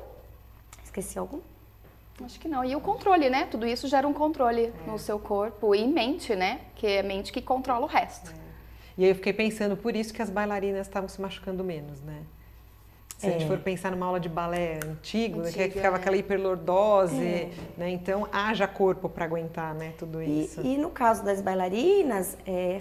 Esqueci 0.85 1.18
algum? 1.18 1.40
Acho 2.25 2.38
que 2.38 2.47
não. 2.49 2.64
E 2.64 2.75
o 2.77 2.81
controle, 2.81 3.29
né? 3.29 3.47
Tudo 3.51 3.66
isso 3.66 3.88
gera 3.88 4.07
um 4.07 4.12
controle 4.12 4.73
no 4.87 4.99
seu 4.99 5.18
corpo 5.18 5.75
e 5.75 5.87
mente, 5.87 6.35
né? 6.37 6.61
Que 6.77 6.87
é 6.87 7.01
a 7.01 7.03
mente 7.03 7.33
que 7.33 7.42
controla 7.42 7.85
o 7.85 7.88
resto. 7.88 8.33
E 8.96 9.04
aí 9.04 9.11
eu 9.11 9.14
fiquei 9.14 9.33
pensando, 9.33 9.76
por 9.76 9.94
isso 9.96 10.12
que 10.14 10.22
as 10.22 10.30
bailarinas 10.30 10.87
estavam 10.87 11.09
se 11.09 11.20
machucando 11.20 11.64
menos, 11.64 12.00
né? 12.00 12.22
Se 13.18 13.26
a 13.26 13.30
gente 13.30 13.44
É. 13.44 13.48
for 13.48 13.59
pensar 13.59 13.90
numa 13.92 14.07
aula 14.07 14.20
de 14.20 14.28
balé 14.28 14.80
antigo, 14.85 15.38
né, 15.40 15.50
que 15.50 15.61
Antiga, 15.61 15.74
ficava 15.76 15.96
é. 15.96 16.00
aquela 16.00 16.16
hiperlordose, 16.16 17.48
né? 17.76 17.90
Então, 17.90 18.28
haja 18.33 18.66
corpo 18.66 19.09
para 19.09 19.24
aguentar, 19.24 19.74
né, 19.74 19.94
tudo 19.98 20.22
E, 20.22 20.44
isso. 20.44 20.61
e 20.62 20.76
no 20.76 20.90
caso 20.90 21.24
das 21.24 21.40
bailarinas, 21.40 22.37
é, 22.46 22.80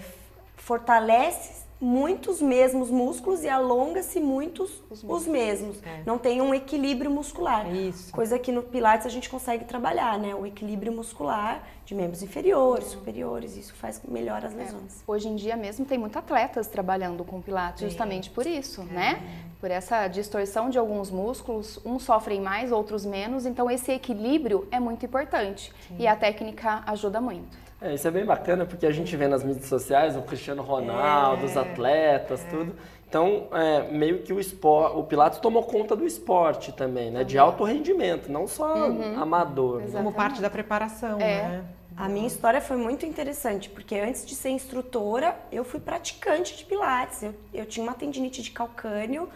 fortalece 0.56 1.64
muitos 1.84 2.40
mesmos 2.40 2.90
músculos 2.90 3.44
e 3.44 3.48
alonga-se 3.48 4.18
muitos 4.18 4.82
os, 4.90 5.26
mesmos. 5.26 5.82
É. 5.82 6.02
Não 6.06 6.16
tem 6.16 6.40
um 6.40 6.54
equilíbrio 6.54 7.10
muscular. 7.10 7.70
Isso. 7.74 8.10
Coisa 8.10 8.38
que 8.38 8.50
no 8.50 8.62
Pilates 8.62 9.06
a 9.06 9.10
gente 9.10 9.28
consegue 9.28 9.66
trabalhar, 9.66 10.18
né? 10.18 10.34
O 10.34 10.46
equilíbrio 10.46 10.90
muscular 10.90 11.62
de 11.84 11.94
membros 11.94 12.22
inferiores, 12.22 12.86
superiores. 12.86 13.58
Isso 13.58 13.74
faz 13.74 14.00
melhor 14.08 14.42
as 14.42 14.54
lesões. 14.54 15.04
Hoje 15.06 15.28
em 15.28 15.36
dia 15.36 15.56
mesmo 15.56 15.84
tem 15.84 15.98
muitos 15.98 16.16
atletas 16.16 16.66
trabalhando 16.66 17.22
com 17.22 17.42
pilates 17.42 17.82
justamente 17.82 18.30
por 18.30 18.46
isso, 18.46 18.82
né? 18.84 19.22
Por 19.60 19.70
essa 19.70 20.08
distorção 20.08 20.70
de 20.70 20.78
alguns 20.78 21.10
músculos, 21.10 21.78
uns 21.84 22.02
sofrem 22.02 22.40
mais, 22.40 22.72
outros 22.72 23.04
menos, 23.04 23.44
então 23.44 23.70
esse 23.70 23.92
equilíbrio 23.92 24.66
é 24.70 24.80
muito 24.80 25.04
importante 25.04 25.70
e 25.98 26.06
a 26.06 26.16
técnica 26.16 26.82
ajuda 26.86 27.20
muito. 27.20 27.63
É, 27.84 27.94
isso 27.94 28.08
é 28.08 28.10
bem 28.10 28.24
bacana 28.24 28.64
porque 28.64 28.86
a 28.86 28.90
gente 28.90 29.14
vê 29.14 29.28
nas 29.28 29.44
mídias 29.44 29.66
sociais 29.66 30.16
o 30.16 30.22
Cristiano 30.22 30.62
Ronaldo, 30.62 31.44
os 31.44 31.56
atletas, 31.56 32.42
tudo. 32.50 32.74
Então, 33.06 33.46
é, 33.52 33.92
meio 33.92 34.22
que 34.22 34.32
o 34.32 34.40
esporte, 34.40 34.96
o 34.96 35.04
Pilates 35.04 35.38
tomou 35.38 35.62
conta 35.62 35.94
do 35.94 36.04
esporte 36.06 36.72
também, 36.72 37.10
né? 37.10 37.22
De 37.22 37.38
alto 37.38 37.62
rendimento, 37.62 38.32
não 38.32 38.46
só 38.48 38.74
amador. 39.20 39.82
né? 39.82 39.88
Como 39.92 40.12
parte 40.12 40.40
da 40.40 40.48
preparação, 40.50 41.20
É. 41.20 41.42
né? 41.42 41.64
A 41.96 42.08
minha 42.08 42.26
história 42.26 42.60
foi 42.60 42.76
muito 42.76 43.06
interessante, 43.06 43.70
porque 43.70 43.94
antes 43.96 44.26
de 44.26 44.34
ser 44.34 44.48
instrutora, 44.48 45.36
eu 45.52 45.62
fui 45.62 45.78
praticante 45.78 46.56
de 46.56 46.64
Pilates. 46.64 47.22
Eu, 47.22 47.34
eu 47.52 47.64
tinha 47.66 47.84
uma 47.86 47.94
tendinite 47.94 48.42
de 48.42 48.50
calcânio 48.50 49.28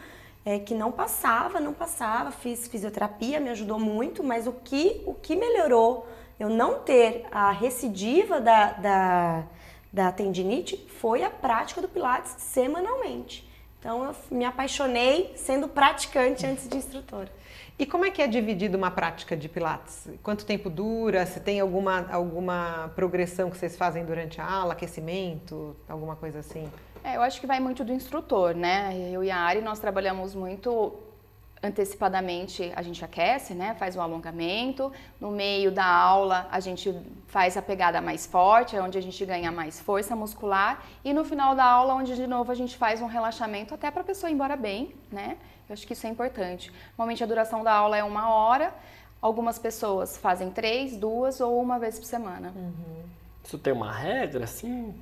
é, 0.44 0.58
que 0.58 0.74
não 0.74 0.90
passava, 0.90 1.60
não 1.60 1.72
passava. 1.72 2.32
Fiz 2.32 2.66
fisioterapia, 2.66 3.38
me 3.38 3.50
ajudou 3.50 3.78
muito, 3.78 4.24
mas 4.24 4.48
o 4.48 4.52
que, 4.52 5.02
o 5.06 5.14
que 5.14 5.36
melhorou 5.36 6.04
eu 6.38 6.48
não 6.48 6.80
ter 6.80 7.26
a 7.30 7.50
recidiva 7.50 8.40
da, 8.40 8.72
da, 8.72 9.44
da 9.92 10.12
tendinite 10.12 10.76
foi 11.00 11.22
a 11.22 11.30
prática 11.30 11.80
do 11.80 11.88
Pilates 11.88 12.34
semanalmente. 12.38 13.48
Então 13.78 14.04
eu 14.04 14.14
me 14.30 14.44
apaixonei 14.44 15.32
sendo 15.36 15.68
praticante 15.68 16.44
antes 16.46 16.68
de 16.68 16.76
instrutora. 16.76 17.30
E 17.78 17.86
como 17.86 18.04
é 18.04 18.10
que 18.10 18.20
é 18.20 18.26
dividido 18.26 18.76
uma 18.76 18.90
prática 18.90 19.36
de 19.36 19.48
Pilates? 19.48 20.08
Quanto 20.20 20.44
tempo 20.44 20.68
dura? 20.68 21.24
Se 21.26 21.38
tem 21.38 21.60
alguma, 21.60 22.08
alguma 22.10 22.90
progressão 22.96 23.50
que 23.50 23.56
vocês 23.56 23.76
fazem 23.76 24.04
durante 24.04 24.40
a 24.40 24.44
aula, 24.44 24.72
aquecimento, 24.72 25.76
alguma 25.88 26.16
coisa 26.16 26.40
assim? 26.40 26.68
É, 27.04 27.16
eu 27.16 27.22
acho 27.22 27.40
que 27.40 27.46
vai 27.46 27.60
muito 27.60 27.84
do 27.84 27.92
instrutor, 27.92 28.52
né? 28.52 28.92
Eu 29.12 29.22
e 29.22 29.30
a 29.30 29.38
Ari, 29.38 29.60
nós 29.60 29.78
trabalhamos 29.78 30.34
muito 30.34 30.92
antecipadamente, 31.62 32.72
a 32.74 32.82
gente 32.82 33.04
aquece, 33.04 33.54
né? 33.54 33.74
Faz 33.74 33.96
um 33.96 34.00
alongamento. 34.00 34.92
No 35.20 35.30
meio 35.30 35.70
da 35.70 35.84
aula, 35.84 36.48
a 36.50 36.60
gente 36.60 36.94
faz 37.26 37.56
a 37.56 37.62
pegada 37.62 38.00
mais 38.00 38.26
forte, 38.26 38.76
é 38.76 38.82
onde 38.82 38.96
a 38.96 39.00
gente 39.00 39.24
ganha 39.24 39.50
mais 39.50 39.80
força 39.80 40.14
muscular. 40.14 40.82
E 41.04 41.12
no 41.12 41.24
final 41.24 41.54
da 41.54 41.64
aula, 41.64 41.94
onde 41.94 42.14
de 42.14 42.26
novo 42.26 42.52
a 42.52 42.54
gente 42.54 42.76
faz 42.76 43.02
um 43.02 43.06
relaxamento 43.06 43.74
até 43.74 43.90
para 43.90 44.02
a 44.02 44.04
pessoa 44.04 44.30
ir 44.30 44.34
embora 44.34 44.56
bem, 44.56 44.94
né? 45.10 45.36
Eu 45.68 45.72
acho 45.72 45.86
que 45.86 45.92
isso 45.92 46.06
é 46.06 46.10
importante. 46.10 46.72
Normalmente 46.96 47.22
a 47.22 47.26
duração 47.26 47.62
da 47.62 47.72
aula 47.72 47.96
é 47.96 48.04
uma 48.04 48.30
hora. 48.30 48.72
Algumas 49.20 49.58
pessoas 49.58 50.16
fazem 50.16 50.50
três, 50.50 50.96
duas 50.96 51.40
ou 51.40 51.60
uma 51.60 51.78
vez 51.78 51.98
por 51.98 52.06
semana. 52.06 52.54
Isso 53.42 53.58
tem 53.58 53.72
uma 53.72 53.92
regra, 53.92 54.44
assim, 54.44 54.94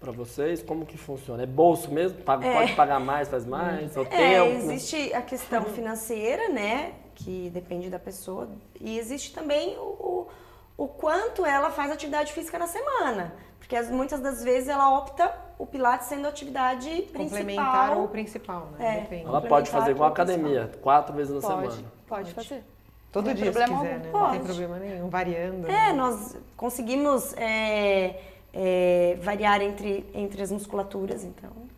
pra 0.00 0.12
vocês? 0.12 0.62
Como 0.62 0.86
que 0.86 0.96
funciona? 0.96 1.42
É 1.42 1.46
bolso 1.46 1.90
mesmo? 1.90 2.18
Paga- 2.22 2.52
Pode 2.52 2.72
pagar 2.74 3.00
mais, 3.00 3.28
faz 3.28 3.44
mais? 3.44 3.96
Ou 3.96 4.04
É, 4.04 4.06
tempo? 4.06 4.56
existe 4.56 5.12
a 5.14 5.22
questão 5.22 5.64
financeira, 5.64 6.48
né? 6.48 6.92
Que 7.14 7.50
depende 7.50 7.90
da 7.90 7.98
pessoa. 7.98 8.48
E 8.80 8.98
existe 8.98 9.32
também 9.34 9.76
o, 9.76 9.80
o, 9.82 10.84
o 10.84 10.88
quanto 10.88 11.44
ela 11.44 11.70
faz 11.70 11.90
atividade 11.90 12.32
física 12.32 12.58
na 12.58 12.66
semana. 12.66 13.34
Porque 13.58 13.74
as- 13.74 13.90
muitas 13.90 14.20
das 14.20 14.42
vezes 14.44 14.68
ela 14.68 14.96
opta 14.96 15.34
o 15.58 15.66
Pilates 15.66 16.06
sendo 16.06 16.26
a 16.26 16.28
atividade 16.28 16.88
Complementar 17.12 17.64
principal. 17.88 17.98
ou 18.00 18.08
principal, 18.08 18.68
né? 18.78 18.98
É. 18.98 19.00
Depende. 19.00 19.24
Ela 19.26 19.40
pode 19.42 19.68
fazer 19.70 19.90
igual 19.90 20.08
a 20.08 20.14
Complementar 20.14 20.44
academia, 20.46 20.78
quatro 20.80 21.14
vezes 21.16 21.34
na 21.34 21.40
Pode, 21.40 21.72
semana. 21.74 21.92
pode 22.06 22.32
fazer. 22.34 22.62
Todo 23.10 23.24
Sem 23.26 23.34
dia 23.34 23.44
se 23.46 23.50
quiser, 23.52 23.64
algum. 23.64 23.82
né? 23.82 23.92
Não 23.94 24.00
tem 24.02 24.10
Pode. 24.12 24.38
problema 24.40 24.78
nenhum, 24.78 25.08
variando. 25.08 25.66
É, 25.66 25.70
né? 25.72 25.92
nós 25.94 26.36
conseguimos 26.56 27.32
é, 27.36 28.20
é, 28.52 29.16
variar 29.20 29.60
entre, 29.62 30.04
entre 30.14 30.42
as 30.42 30.50
musculaturas, 30.52 31.24
então. 31.24 31.68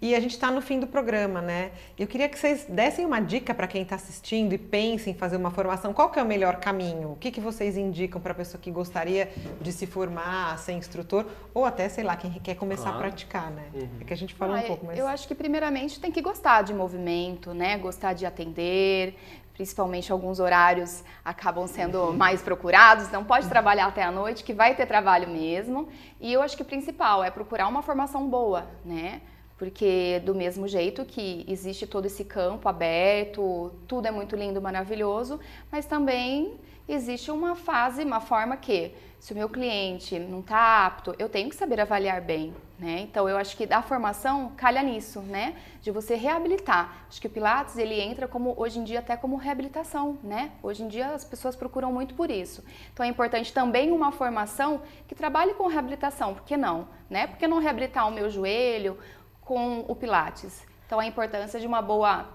E 0.00 0.16
a 0.16 0.20
gente 0.20 0.32
está 0.32 0.50
no 0.50 0.60
fim 0.60 0.80
do 0.80 0.86
programa, 0.88 1.40
né? 1.40 1.70
Eu 1.96 2.08
queria 2.08 2.28
que 2.28 2.36
vocês 2.36 2.66
dessem 2.68 3.06
uma 3.06 3.20
dica 3.20 3.54
para 3.54 3.68
quem 3.68 3.82
está 3.82 3.94
assistindo 3.94 4.52
e 4.52 4.58
pense 4.58 5.08
em 5.08 5.14
fazer 5.14 5.36
uma 5.36 5.52
formação. 5.52 5.92
Qual 5.92 6.10
que 6.10 6.18
é 6.18 6.22
o 6.22 6.26
melhor 6.26 6.56
caminho? 6.56 7.12
O 7.12 7.16
que, 7.16 7.30
que 7.30 7.40
vocês 7.40 7.76
indicam 7.76 8.20
para 8.20 8.32
a 8.32 8.34
pessoa 8.34 8.60
que 8.60 8.68
gostaria 8.68 9.30
de 9.60 9.70
se 9.72 9.86
formar, 9.86 10.58
ser 10.58 10.72
instrutor, 10.72 11.24
ou 11.54 11.64
até, 11.64 11.88
sei 11.88 12.02
lá, 12.02 12.16
quem 12.16 12.32
quer 12.32 12.56
começar 12.56 12.90
Claro. 12.90 12.98
a 12.98 13.00
praticar, 13.02 13.50
né? 13.52 13.62
É 14.00 14.04
que 14.04 14.12
a 14.12 14.16
gente 14.16 14.34
falou 14.34 14.56
Ah, 14.56 14.60
um 14.60 14.62
pouco, 14.62 14.86
mas... 14.86 14.98
Eu 14.98 15.06
acho 15.06 15.28
que 15.28 15.36
primeiramente 15.36 16.00
tem 16.00 16.10
que 16.10 16.20
gostar 16.20 16.62
de 16.62 16.74
movimento, 16.74 17.54
né? 17.54 17.78
Gostar 17.78 18.12
de 18.12 18.26
atender, 18.26 19.14
principalmente 19.54 20.10
alguns 20.10 20.40
horários 20.40 21.04
acabam 21.24 21.66
sendo 21.66 22.12
mais 22.12 22.42
procurados, 22.42 23.10
não 23.10 23.24
pode 23.24 23.48
trabalhar 23.48 23.86
até 23.86 24.02
a 24.02 24.10
noite, 24.10 24.44
que 24.44 24.52
vai 24.52 24.74
ter 24.74 24.86
trabalho 24.86 25.28
mesmo. 25.28 25.88
E 26.20 26.32
eu 26.32 26.42
acho 26.42 26.56
que 26.56 26.62
o 26.62 26.66
principal 26.66 27.22
é 27.22 27.30
procurar 27.30 27.68
uma 27.68 27.82
formação 27.82 28.28
boa, 28.28 28.66
né? 28.84 29.20
Porque 29.62 30.20
do 30.24 30.34
mesmo 30.34 30.66
jeito 30.66 31.04
que 31.04 31.44
existe 31.46 31.86
todo 31.86 32.06
esse 32.06 32.24
campo 32.24 32.68
aberto, 32.68 33.70
tudo 33.86 34.08
é 34.08 34.10
muito 34.10 34.34
lindo, 34.34 34.60
maravilhoso, 34.60 35.38
mas 35.70 35.86
também 35.86 36.58
existe 36.88 37.30
uma 37.30 37.54
fase, 37.54 38.02
uma 38.02 38.18
forma 38.20 38.56
que, 38.56 38.92
se 39.20 39.32
o 39.32 39.36
meu 39.36 39.48
cliente 39.48 40.18
não 40.18 40.40
está 40.40 40.84
apto, 40.84 41.14
eu 41.16 41.28
tenho 41.28 41.48
que 41.48 41.54
saber 41.54 41.78
avaliar 41.80 42.20
bem, 42.20 42.52
né? 42.76 43.02
Então 43.02 43.28
eu 43.28 43.36
acho 43.36 43.56
que 43.56 43.72
a 43.72 43.80
formação 43.80 44.50
calha 44.56 44.82
nisso, 44.82 45.20
né? 45.20 45.54
De 45.80 45.92
você 45.92 46.16
reabilitar. 46.16 47.06
Acho 47.08 47.20
que 47.20 47.28
o 47.28 47.30
Pilates 47.30 47.78
ele 47.78 48.00
entra 48.00 48.26
como 48.26 48.54
hoje 48.56 48.80
em 48.80 48.82
dia 48.82 48.98
até 48.98 49.16
como 49.16 49.36
reabilitação, 49.36 50.18
né? 50.24 50.50
Hoje 50.60 50.82
em 50.82 50.88
dia 50.88 51.10
as 51.10 51.24
pessoas 51.24 51.54
procuram 51.54 51.92
muito 51.92 52.14
por 52.16 52.32
isso. 52.32 52.64
Então 52.92 53.06
é 53.06 53.08
importante 53.08 53.52
também 53.52 53.92
uma 53.92 54.10
formação 54.10 54.82
que 55.06 55.14
trabalhe 55.14 55.54
com 55.54 55.68
reabilitação, 55.68 56.34
por 56.34 56.42
que 56.42 56.56
não, 56.56 56.88
né? 57.08 57.28
Por 57.28 57.36
que 57.36 57.46
não 57.46 57.60
reabilitar 57.60 58.08
o 58.08 58.10
meu 58.10 58.28
joelho 58.28 58.98
com 59.44 59.84
o 59.88 59.94
Pilates? 59.94 60.62
Então 60.86 60.98
a 60.98 61.06
importância 61.06 61.58
de 61.58 61.66
uma 61.66 61.82
boa 61.82 62.28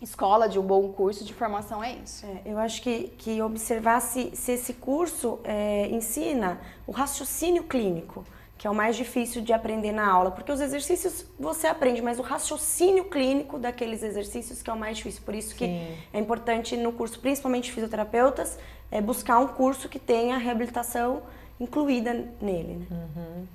escola, 0.00 0.48
de 0.48 0.58
um 0.58 0.62
bom 0.62 0.92
curso 0.92 1.24
de 1.24 1.32
formação 1.32 1.82
é 1.82 1.94
isso. 1.94 2.26
É, 2.26 2.42
eu 2.44 2.58
acho 2.58 2.82
que, 2.82 3.08
que 3.18 3.40
observar 3.42 4.00
se, 4.00 4.30
se 4.34 4.52
esse 4.52 4.74
curso 4.74 5.40
é, 5.44 5.88
ensina 5.88 6.60
o 6.86 6.92
raciocínio 6.92 7.64
clínico, 7.64 8.24
que 8.56 8.66
é 8.66 8.70
o 8.70 8.74
mais 8.74 8.96
difícil 8.96 9.42
de 9.42 9.52
aprender 9.52 9.92
na 9.92 10.08
aula, 10.08 10.30
porque 10.30 10.50
os 10.50 10.60
exercícios 10.60 11.26
você 11.38 11.66
aprende, 11.66 12.00
mas 12.00 12.18
o 12.18 12.22
raciocínio 12.22 13.04
clínico 13.06 13.58
daqueles 13.58 14.02
exercícios 14.02 14.62
que 14.62 14.70
é 14.70 14.72
o 14.72 14.78
mais 14.78 14.96
difícil. 14.96 15.22
Por 15.24 15.34
isso 15.34 15.54
que 15.54 15.66
Sim. 15.66 15.96
é 16.12 16.18
importante 16.18 16.76
no 16.76 16.92
curso, 16.92 17.18
principalmente 17.20 17.72
fisioterapeutas, 17.72 18.58
é 18.90 19.00
buscar 19.00 19.38
um 19.38 19.48
curso 19.48 19.88
que 19.88 19.98
tenha 19.98 20.36
reabilitação 20.36 21.22
incluída 21.58 22.12
nele. 22.40 22.86
Né? 22.90 23.46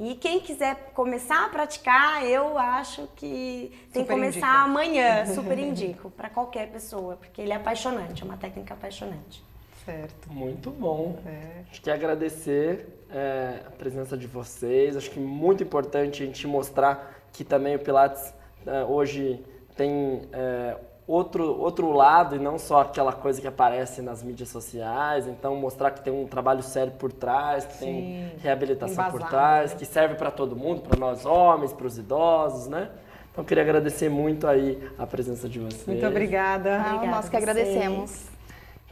E 0.00 0.14
quem 0.14 0.40
quiser 0.40 0.92
começar 0.94 1.44
a 1.44 1.48
praticar, 1.50 2.24
eu 2.24 2.56
acho 2.56 3.06
que 3.16 3.70
tem 3.92 4.02
que 4.02 4.10
começar 4.10 4.38
indica. 4.38 4.62
amanhã, 4.62 5.26
super 5.34 5.58
indico, 5.58 6.10
para 6.10 6.30
qualquer 6.30 6.70
pessoa, 6.70 7.16
porque 7.16 7.42
ele 7.42 7.52
é 7.52 7.56
apaixonante, 7.56 8.22
é 8.22 8.24
uma 8.24 8.38
técnica 8.38 8.72
apaixonante. 8.72 9.44
Certo. 9.84 10.32
Muito 10.32 10.70
bom. 10.70 11.18
É. 11.26 11.64
Acho 11.70 11.82
que 11.82 11.90
agradecer 11.90 12.86
é, 13.10 13.60
a 13.66 13.70
presença 13.70 14.16
de 14.16 14.26
vocês. 14.26 14.96
Acho 14.96 15.10
que 15.10 15.20
muito 15.20 15.62
importante 15.62 16.22
a 16.22 16.26
gente 16.26 16.46
mostrar 16.46 17.20
que 17.30 17.44
também 17.44 17.76
o 17.76 17.78
Pilates 17.78 18.32
é, 18.66 18.82
hoje 18.84 19.44
tem 19.76 20.22
é, 20.32 20.76
outro, 21.10 21.60
outro 21.60 21.90
lado 21.90 22.36
e 22.36 22.38
não 22.38 22.56
só 22.56 22.82
aquela 22.82 23.12
coisa 23.12 23.40
que 23.40 23.48
aparece 23.48 24.00
nas 24.00 24.22
mídias 24.22 24.48
sociais. 24.48 25.26
Então, 25.26 25.56
mostrar 25.56 25.90
que 25.90 26.00
tem 26.00 26.12
um 26.12 26.26
trabalho 26.26 26.62
sério 26.62 26.92
por 26.92 27.12
trás, 27.12 27.64
que 27.64 27.78
tem 27.78 27.94
Sim. 27.94 28.30
reabilitação 28.40 29.04
por 29.06 29.16
Embasado, 29.16 29.30
trás, 29.30 29.72
né? 29.72 29.78
que 29.78 29.84
serve 29.84 30.14
para 30.14 30.30
todo 30.30 30.54
mundo, 30.54 30.82
para 30.82 30.98
nós 30.98 31.26
homens, 31.26 31.72
para 31.72 31.86
os 31.86 31.98
idosos, 31.98 32.68
né? 32.68 32.88
Então, 33.32 33.44
queria 33.44 33.62
agradecer 33.62 34.08
muito 34.08 34.46
aí 34.46 34.90
a 34.98 35.06
presença 35.06 35.48
de 35.48 35.58
vocês. 35.58 35.86
Muito 35.86 36.06
obrigada. 36.06 36.76
Ah, 36.76 36.94
Obrigada 36.96 37.16
nós 37.16 37.28
que 37.28 37.36
agradecemos. 37.36 38.26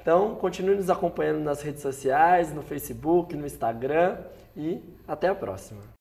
Então, 0.01 0.35
continue 0.37 0.77
nos 0.77 0.89
acompanhando 0.89 1.41
nas 1.41 1.61
redes 1.61 1.83
sociais, 1.83 2.53
no 2.53 2.63
Facebook, 2.63 3.37
no 3.37 3.47
Instagram 3.47 4.17
e 4.57 4.81
até 5.07 5.29
a 5.29 5.35
próxima. 5.35 5.81